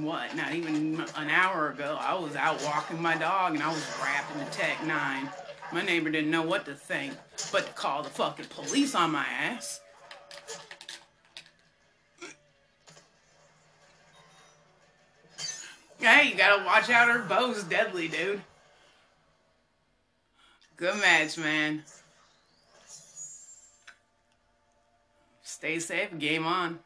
what, 0.00 0.34
not 0.34 0.54
even 0.54 1.04
an 1.16 1.28
hour 1.28 1.70
ago, 1.70 1.98
I 2.00 2.14
was 2.14 2.34
out 2.34 2.62
walking 2.64 3.00
my 3.00 3.16
dog 3.16 3.54
and 3.54 3.62
I 3.62 3.68
was 3.68 3.84
rapping 4.02 4.44
to 4.44 4.50
Tech 4.50 4.78
N9ne. 4.78 5.30
My 5.72 5.82
neighbor 5.82 6.10
didn't 6.10 6.30
know 6.30 6.42
what 6.42 6.64
to 6.66 6.74
think, 6.74 7.14
but 7.50 7.66
to 7.66 7.72
call 7.72 8.02
the 8.02 8.10
fucking 8.10 8.46
police 8.46 8.94
on 8.94 9.10
my 9.10 9.24
ass. 9.24 9.80
Hey, 15.98 16.30
you 16.30 16.34
gotta 16.34 16.64
watch 16.64 16.90
out 16.90 17.08
her 17.08 17.20
bow's 17.20 17.62
deadly, 17.64 18.08
dude. 18.08 18.42
Good 20.76 20.96
match, 20.96 21.38
man. 21.38 21.84
Stay 25.44 25.78
safe. 25.78 26.18
Game 26.18 26.44
on. 26.44 26.80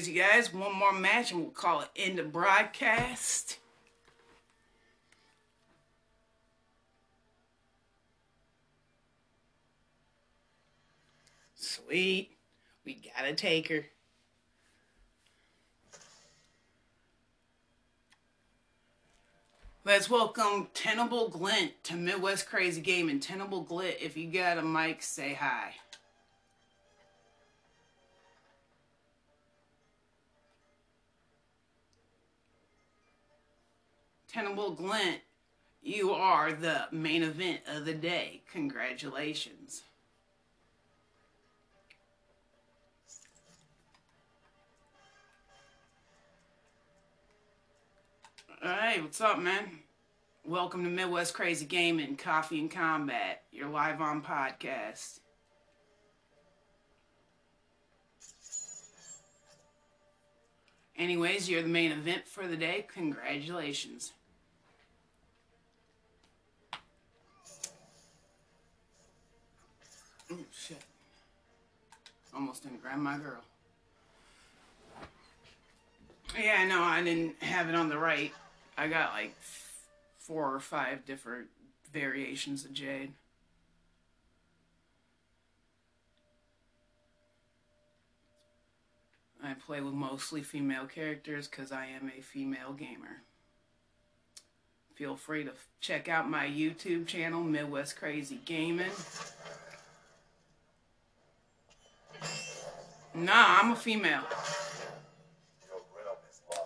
Anyways, 0.00 0.16
you 0.16 0.22
guys, 0.22 0.54
one 0.54 0.74
more 0.74 0.94
match 0.94 1.30
and 1.30 1.42
we'll 1.42 1.50
call 1.50 1.82
it 1.82 1.88
end 1.94 2.18
of 2.18 2.32
broadcast. 2.32 3.58
Sweet. 11.54 12.30
We 12.86 13.10
gotta 13.14 13.34
take 13.34 13.68
her. 13.68 13.84
Let's 19.84 20.08
welcome 20.08 20.68
Tenable 20.72 21.28
Glint 21.28 21.72
to 21.84 21.94
Midwest 21.94 22.48
Crazy 22.48 22.80
Gaming. 22.80 23.20
Tenable 23.20 23.60
Glint, 23.60 23.96
if 24.00 24.16
you 24.16 24.30
got 24.30 24.56
a 24.56 24.62
mic, 24.62 25.02
say 25.02 25.34
hi. 25.34 25.74
Tenable 34.32 34.70
Glint, 34.70 35.22
you 35.82 36.12
are 36.12 36.52
the 36.52 36.84
main 36.92 37.24
event 37.24 37.62
of 37.66 37.84
the 37.84 37.94
day. 37.94 38.42
Congratulations. 38.52 39.82
Hey, 48.62 49.00
what's 49.00 49.20
up, 49.20 49.40
man? 49.40 49.80
Welcome 50.44 50.84
to 50.84 50.90
Midwest 50.90 51.34
Crazy 51.34 51.66
Gaming, 51.66 52.16
Koffee 52.16 52.60
N 52.60 52.68
Kombat, 52.68 53.38
your 53.50 53.68
live 53.68 54.00
on 54.00 54.22
podcast. 54.22 55.18
Anyways, 60.96 61.50
you're 61.50 61.62
the 61.62 61.68
main 61.68 61.90
event 61.90 62.28
for 62.28 62.46
the 62.46 62.56
day. 62.56 62.86
Congratulations. 62.94 64.12
Oh, 70.32 70.36
shit. 70.52 70.78
Almost 72.34 72.62
didn't 72.62 72.82
grab 72.82 72.98
my 72.98 73.18
girl. 73.18 73.42
Yeah, 76.38 76.64
no, 76.64 76.82
I 76.82 77.02
didn't 77.02 77.42
have 77.42 77.68
it 77.68 77.74
on 77.74 77.88
the 77.88 77.98
right. 77.98 78.32
I 78.78 78.86
got 78.86 79.12
like 79.12 79.34
four 80.18 80.54
or 80.54 80.60
five 80.60 81.04
different 81.04 81.48
variations 81.92 82.64
of 82.64 82.72
Jade. 82.72 83.12
I 89.42 89.54
play 89.54 89.80
with 89.80 89.94
mostly 89.94 90.42
female 90.42 90.86
characters 90.86 91.48
because 91.48 91.72
I 91.72 91.86
am 91.86 92.12
a 92.16 92.20
female 92.20 92.72
gamer. 92.72 93.22
Feel 94.94 95.16
free 95.16 95.44
to 95.44 95.52
check 95.80 96.08
out 96.08 96.30
my 96.30 96.46
YouTube 96.46 97.06
channel, 97.06 97.42
Midwest 97.42 97.96
Crazy 97.96 98.38
Gaming. 98.44 98.90
Nah, 103.14 103.60
I'm 103.60 103.72
a 103.72 103.76
female. 103.76 104.22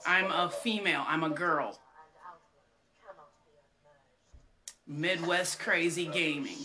I'm 0.06 0.30
a 0.30 0.50
female. 0.50 1.04
I'm 1.06 1.24
a 1.24 1.30
girl. 1.30 1.78
Midwest 4.86 5.58
Crazy 5.58 6.06
Gaming. 6.06 6.58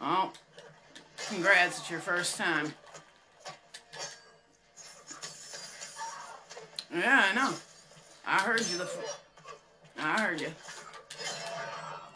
Oh, 0.00 0.32
congrats, 1.28 1.80
it's 1.80 1.90
your 1.90 2.00
first 2.00 2.36
time. 2.36 2.72
Yeah, 6.92 7.24
I 7.30 7.34
know. 7.34 7.52
I 8.26 8.40
heard 8.40 8.60
you 8.60 8.78
the. 8.78 8.88
I 9.98 10.20
heard 10.20 10.40
you. 10.40 10.48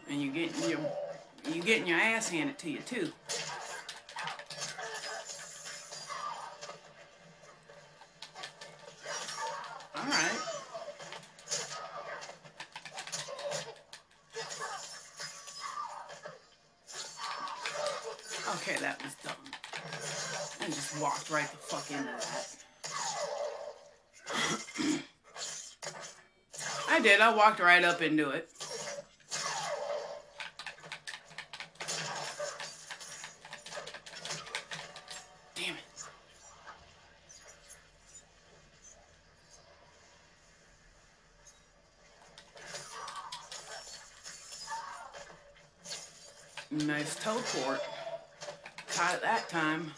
And 0.09 0.21
you 0.21 0.31
getting 0.31 0.71
your, 0.71 0.81
you 1.55 1.63
getting 1.63 1.87
your 1.87 1.99
ass 1.99 2.29
handed 2.29 2.59
to 2.59 2.71
you 2.71 2.79
too. 2.81 3.11
All 9.97 10.05
right. 10.05 10.41
Okay, 18.57 18.77
that 18.81 19.03
was 19.03 19.15
dumb. 19.25 19.35
I 20.61 20.67
just 20.67 21.01
walked 21.01 21.31
right 21.31 21.51
the 21.51 21.57
fuck 21.57 21.91
into 21.91 22.05
that. 22.05 22.57
I 26.91 27.01
did. 27.01 27.21
I 27.21 27.35
walked 27.35 27.61
right 27.61 27.85
up 27.85 28.03
into 28.03 28.31
it. 28.31 28.51
Nice 47.21 47.25
teleport. 47.25 47.81
Caught 48.95 49.15
it 49.17 49.23
that 49.23 49.49
time. 49.51 49.93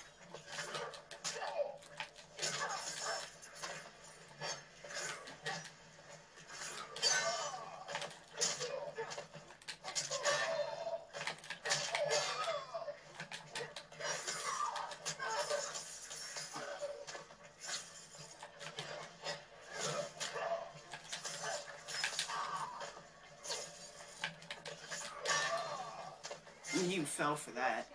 Fell 27.13 27.37
for 27.37 27.51
that. 27.51 27.89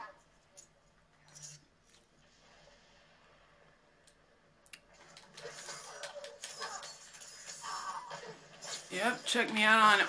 Yep, 8.91 9.25
check 9.25 9.51
me 9.55 9.63
out 9.63 9.99
on 9.99 10.05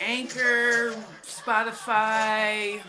Anchor, 0.00 0.94
Spotify, 1.22 2.80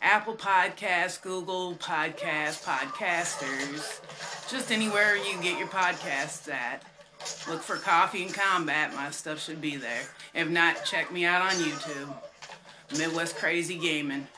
Apple 0.00 0.36
Podcasts, 0.36 1.20
Google 1.20 1.74
Podcasts, 1.74 2.64
Pocket 2.64 2.94
Casts, 2.94 4.00
just 4.48 4.70
anywhere 4.70 5.16
you 5.16 5.42
get 5.42 5.58
your 5.58 5.68
podcasts 5.68 6.48
at. 6.48 6.84
Look 7.48 7.62
for 7.62 7.76
Koffee 7.76 8.26
N 8.26 8.32
Kombat, 8.32 8.94
my 8.94 9.10
stuff 9.10 9.42
should 9.42 9.60
be 9.60 9.74
there. 9.74 10.02
If 10.34 10.48
not, 10.48 10.84
check 10.84 11.12
me 11.12 11.24
out 11.24 11.42
on 11.42 11.60
YouTube. 11.60 12.14
Midwest 12.96 13.36
Crazy 13.36 13.76
Gaming. 13.76 14.28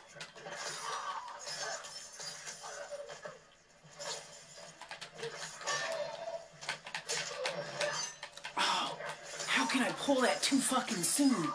Too 11.03 11.09
soon? 11.09 11.48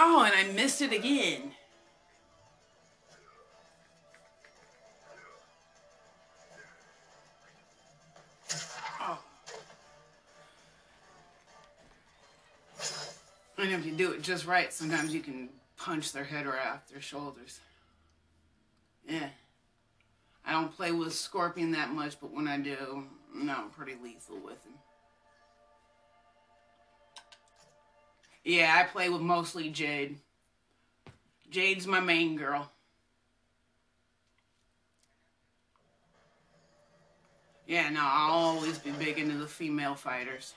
Oh, 0.00 0.22
and 0.24 0.34
I 0.34 0.52
missed 0.54 0.80
it 0.80 0.92
again. 0.92 1.52
Oh. 9.00 9.18
And 13.58 13.72
if 13.72 13.84
you 13.84 13.92
do 13.92 14.12
it 14.12 14.22
just 14.22 14.46
right, 14.46 14.72
sometimes 14.72 15.12
you 15.12 15.20
can 15.20 15.48
punch 15.76 16.12
their 16.12 16.24
head 16.24 16.46
right 16.46 16.66
off 16.66 16.88
their 16.88 17.00
shoulders. 17.00 17.60
Yeah. 19.08 19.28
I 20.48 20.52
don't 20.52 20.74
play 20.74 20.92
with 20.92 21.12
Scorpion 21.12 21.72
that 21.72 21.92
much, 21.92 22.18
but 22.18 22.32
when 22.32 22.48
I 22.48 22.56
do, 22.56 23.04
no, 23.34 23.52
I'm 23.52 23.68
pretty 23.68 23.96
lethal 24.02 24.38
with 24.42 24.64
him. 24.64 24.72
Yeah, 28.44 28.74
I 28.74 28.84
play 28.84 29.10
with 29.10 29.20
mostly 29.20 29.68
Jade. 29.68 30.16
Jade's 31.50 31.86
my 31.86 32.00
main 32.00 32.34
girl. 32.36 32.72
Yeah, 37.66 37.90
no, 37.90 38.00
I'll 38.02 38.32
always 38.32 38.78
be 38.78 38.92
big 38.92 39.18
into 39.18 39.36
the 39.36 39.46
female 39.46 39.94
fighters. 39.94 40.54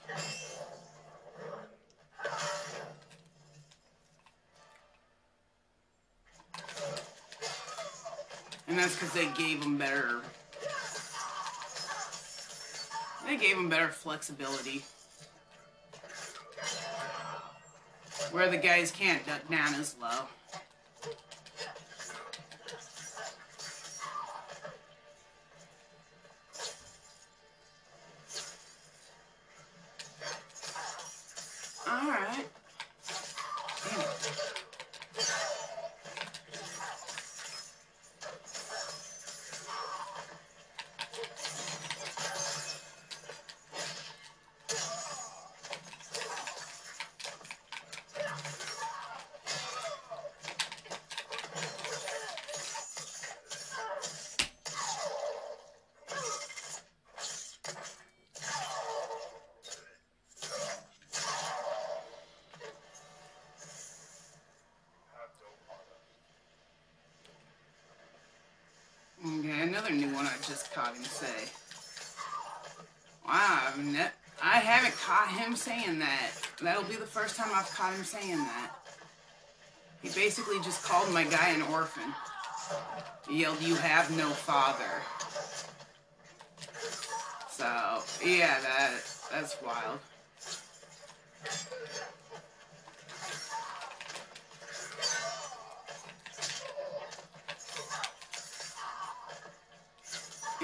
And 8.72 8.80
that's 8.80 8.94
because 8.94 9.12
they 9.12 9.26
gave 9.26 9.60
them 9.60 9.76
better. 9.76 10.22
They 13.26 13.36
gave 13.36 13.56
them 13.56 13.68
better 13.68 13.88
flexibility. 13.88 14.82
Where 18.30 18.48
the 18.48 18.56
guys 18.56 18.90
can't 18.90 19.26
duck 19.26 19.46
down 19.50 19.74
as 19.74 19.94
low. 20.00 20.24
Okay, 69.24 69.60
another 69.60 69.90
new 69.90 70.12
one 70.12 70.26
I 70.26 70.34
just 70.38 70.72
caught 70.74 70.96
him 70.96 71.04
say. 71.04 71.48
Wow, 73.24 73.72
I 74.42 74.58
haven't 74.58 74.96
caught 74.96 75.28
him 75.28 75.54
saying 75.54 76.00
that. 76.00 76.30
That'll 76.60 76.82
be 76.82 76.96
the 76.96 77.06
first 77.06 77.36
time 77.36 77.48
I've 77.54 77.70
caught 77.70 77.94
him 77.94 78.02
saying 78.02 78.36
that. 78.36 78.72
He 80.02 80.08
basically 80.08 80.58
just 80.62 80.82
called 80.82 81.12
my 81.12 81.22
guy 81.22 81.50
an 81.50 81.62
orphan. 81.62 82.12
He 83.28 83.42
yelled, 83.42 83.62
You 83.62 83.76
have 83.76 84.10
no 84.16 84.28
father. 84.30 85.02
So, 87.48 88.02
yeah, 88.26 88.58
that 88.60 88.92
that's 89.30 89.56
wild. 89.62 90.00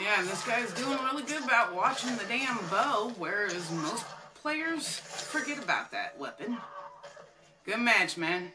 Yeah, 0.08 0.22
this 0.22 0.42
guy's 0.42 0.72
doing 0.72 0.96
really 1.04 1.22
good 1.22 1.44
about 1.44 1.74
watching 1.74 2.16
the 2.16 2.24
damn 2.24 2.56
bow, 2.70 3.12
whereas 3.18 3.70
most 3.70 4.06
players 4.36 5.00
forget 5.00 5.62
about 5.62 5.90
that 5.90 6.18
weapon. 6.18 6.56
Good 7.66 7.80
match, 7.80 8.16
man. 8.16 8.50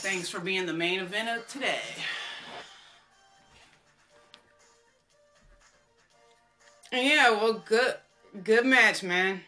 Thanks 0.00 0.30
for 0.30 0.40
being 0.40 0.64
the 0.64 0.72
main 0.72 1.00
event 1.00 1.28
of 1.28 1.46
today. 1.46 1.82
Yeah, 6.90 7.32
well, 7.32 7.62
good, 7.66 7.96
good 8.44 8.64
match, 8.64 9.02
man. 9.02 9.42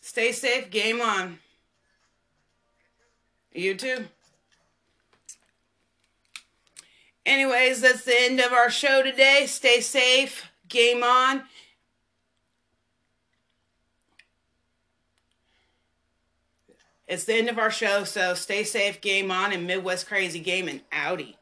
Stay 0.00 0.32
safe. 0.32 0.70
Game 0.70 1.02
on. 1.02 1.38
You 3.52 3.74
too. 3.74 4.06
Anyways, 7.28 7.82
that's 7.82 8.04
the 8.04 8.18
end 8.18 8.40
of 8.40 8.52
our 8.54 8.70
show 8.70 9.02
today. 9.02 9.44
Stay 9.46 9.82
safe. 9.82 10.50
Game 10.66 11.02
on. 11.02 11.42
It's 17.06 17.24
the 17.24 17.34
end 17.34 17.50
of 17.50 17.58
our 17.58 17.70
show, 17.70 18.04
so 18.04 18.32
stay 18.32 18.64
safe. 18.64 19.02
Game 19.02 19.30
on 19.30 19.52
and 19.52 19.66
Midwest 19.66 20.06
Crazy 20.06 20.40
Gaming. 20.40 20.80
Audi. 20.90 21.37